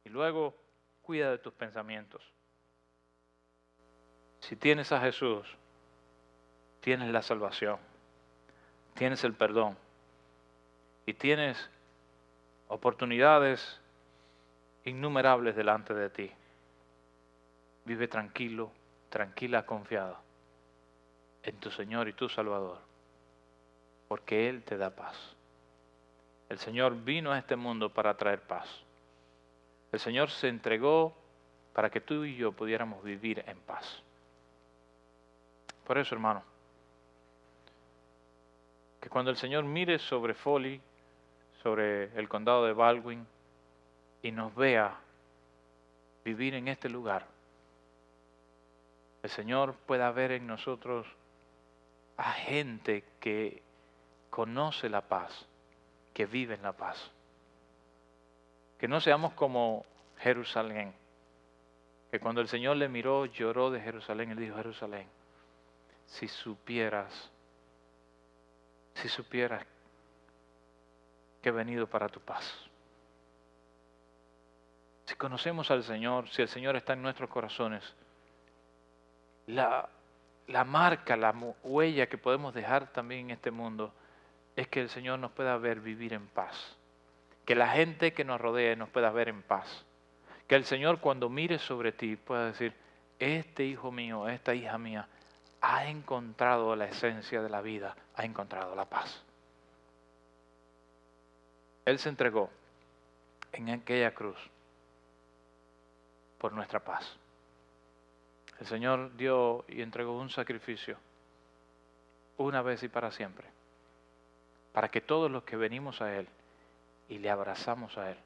Y 0.04 0.08
luego 0.08 0.56
cuida 1.02 1.30
de 1.30 1.36
tus 1.36 1.52
pensamientos. 1.52 2.37
Si 4.40 4.56
tienes 4.56 4.92
a 4.92 5.00
Jesús, 5.00 5.46
tienes 6.80 7.10
la 7.12 7.22
salvación. 7.22 7.78
Tienes 8.94 9.22
el 9.24 9.34
perdón 9.34 9.76
y 11.06 11.14
tienes 11.14 11.70
oportunidades 12.66 13.80
innumerables 14.84 15.56
delante 15.56 15.94
de 15.94 16.10
ti. 16.10 16.30
Vive 17.84 18.08
tranquilo, 18.08 18.70
tranquila, 19.08 19.64
confiado 19.64 20.18
en 21.42 21.56
tu 21.60 21.70
Señor 21.70 22.08
y 22.08 22.12
tu 22.12 22.28
Salvador, 22.28 22.78
porque 24.08 24.48
Él 24.48 24.62
te 24.64 24.76
da 24.76 24.90
paz. 24.90 25.16
El 26.48 26.58
Señor 26.58 26.94
vino 27.04 27.32
a 27.32 27.38
este 27.38 27.56
mundo 27.56 27.90
para 27.90 28.16
traer 28.16 28.42
paz. 28.42 28.68
El 29.92 30.00
Señor 30.00 30.30
se 30.30 30.48
entregó 30.48 31.14
para 31.72 31.88
que 31.88 32.00
tú 32.00 32.24
y 32.24 32.36
yo 32.36 32.52
pudiéramos 32.52 33.02
vivir 33.02 33.44
en 33.46 33.58
paz. 33.60 34.02
Por 35.88 35.96
eso, 35.96 36.14
hermano, 36.14 36.42
que 39.00 39.08
cuando 39.08 39.30
el 39.30 39.38
Señor 39.38 39.64
mire 39.64 39.98
sobre 39.98 40.34
Foley, 40.34 40.82
sobre 41.62 42.14
el 42.14 42.28
condado 42.28 42.66
de 42.66 42.74
Baldwin 42.74 43.26
y 44.20 44.30
nos 44.30 44.54
vea 44.54 44.98
vivir 46.26 46.52
en 46.52 46.68
este 46.68 46.90
lugar, 46.90 47.26
el 49.22 49.30
Señor 49.30 49.76
pueda 49.86 50.10
ver 50.12 50.32
en 50.32 50.46
nosotros 50.46 51.06
a 52.18 52.32
gente 52.32 53.02
que 53.18 53.62
conoce 54.28 54.90
la 54.90 55.00
paz, 55.00 55.46
que 56.12 56.26
vive 56.26 56.54
en 56.54 56.64
la 56.64 56.74
paz. 56.74 57.10
Que 58.78 58.88
no 58.88 59.00
seamos 59.00 59.32
como 59.32 59.86
Jerusalén, 60.18 60.92
que 62.10 62.20
cuando 62.20 62.42
el 62.42 62.48
Señor 62.48 62.76
le 62.76 62.90
miró, 62.90 63.24
lloró 63.24 63.70
de 63.70 63.80
Jerusalén, 63.80 64.32
él 64.32 64.38
dijo, 64.38 64.54
Jerusalén, 64.56 65.08
si 66.08 66.26
supieras, 66.26 67.30
si 68.94 69.08
supieras 69.08 69.64
que 71.42 71.50
he 71.50 71.52
venido 71.52 71.86
para 71.86 72.08
tu 72.08 72.20
paz. 72.20 72.44
Si 75.04 75.14
conocemos 75.14 75.70
al 75.70 75.84
Señor, 75.84 76.28
si 76.30 76.42
el 76.42 76.48
Señor 76.48 76.76
está 76.76 76.94
en 76.94 77.02
nuestros 77.02 77.30
corazones, 77.30 77.82
la, 79.46 79.88
la 80.48 80.64
marca, 80.64 81.16
la 81.16 81.34
huella 81.62 82.08
que 82.08 82.18
podemos 82.18 82.52
dejar 82.52 82.92
también 82.92 83.26
en 83.26 83.30
este 83.32 83.50
mundo 83.50 83.92
es 84.56 84.68
que 84.68 84.80
el 84.80 84.88
Señor 84.88 85.18
nos 85.18 85.30
pueda 85.32 85.56
ver 85.56 85.80
vivir 85.80 86.12
en 86.12 86.26
paz. 86.26 86.76
Que 87.44 87.54
la 87.54 87.68
gente 87.68 88.12
que 88.12 88.24
nos 88.24 88.40
rodea 88.40 88.76
nos 88.76 88.88
pueda 88.88 89.10
ver 89.10 89.28
en 89.28 89.42
paz. 89.42 89.84
Que 90.46 90.56
el 90.56 90.64
Señor 90.64 91.00
cuando 91.00 91.28
mire 91.28 91.58
sobre 91.58 91.92
ti 91.92 92.16
pueda 92.16 92.46
decir, 92.46 92.74
este 93.18 93.64
hijo 93.64 93.90
mío, 93.90 94.28
esta 94.28 94.54
hija 94.54 94.76
mía, 94.78 95.08
ha 95.60 95.86
encontrado 95.86 96.74
la 96.76 96.86
esencia 96.86 97.42
de 97.42 97.48
la 97.48 97.60
vida, 97.60 97.96
ha 98.14 98.24
encontrado 98.24 98.74
la 98.74 98.84
paz. 98.84 99.22
Él 101.84 101.98
se 101.98 102.08
entregó 102.08 102.50
en 103.52 103.70
aquella 103.70 104.14
cruz 104.14 104.38
por 106.38 106.52
nuestra 106.52 106.80
paz. 106.80 107.16
El 108.60 108.66
Señor 108.66 109.16
dio 109.16 109.64
y 109.68 109.82
entregó 109.82 110.18
un 110.18 110.30
sacrificio 110.30 110.96
una 112.36 112.62
vez 112.62 112.82
y 112.82 112.88
para 112.88 113.10
siempre, 113.10 113.46
para 114.72 114.90
que 114.90 115.00
todos 115.00 115.30
los 115.30 115.42
que 115.44 115.56
venimos 115.56 116.00
a 116.00 116.14
Él 116.14 116.28
y 117.08 117.18
le 117.18 117.30
abrazamos 117.30 117.96
a 117.98 118.10
Él, 118.10 118.16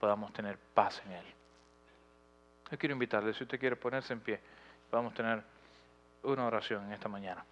podamos 0.00 0.32
tener 0.32 0.58
paz 0.74 1.02
en 1.06 1.12
Él. 1.12 1.24
Yo 2.70 2.78
quiero 2.78 2.94
invitarle, 2.94 3.34
si 3.34 3.44
usted 3.44 3.60
quiere 3.60 3.76
ponerse 3.76 4.12
en 4.12 4.20
pie, 4.20 4.40
vamos 4.90 5.12
a 5.12 5.16
tener 5.16 5.53
una 6.24 6.46
oración 6.46 6.84
en 6.86 6.92
esta 6.92 7.08
mañana. 7.08 7.44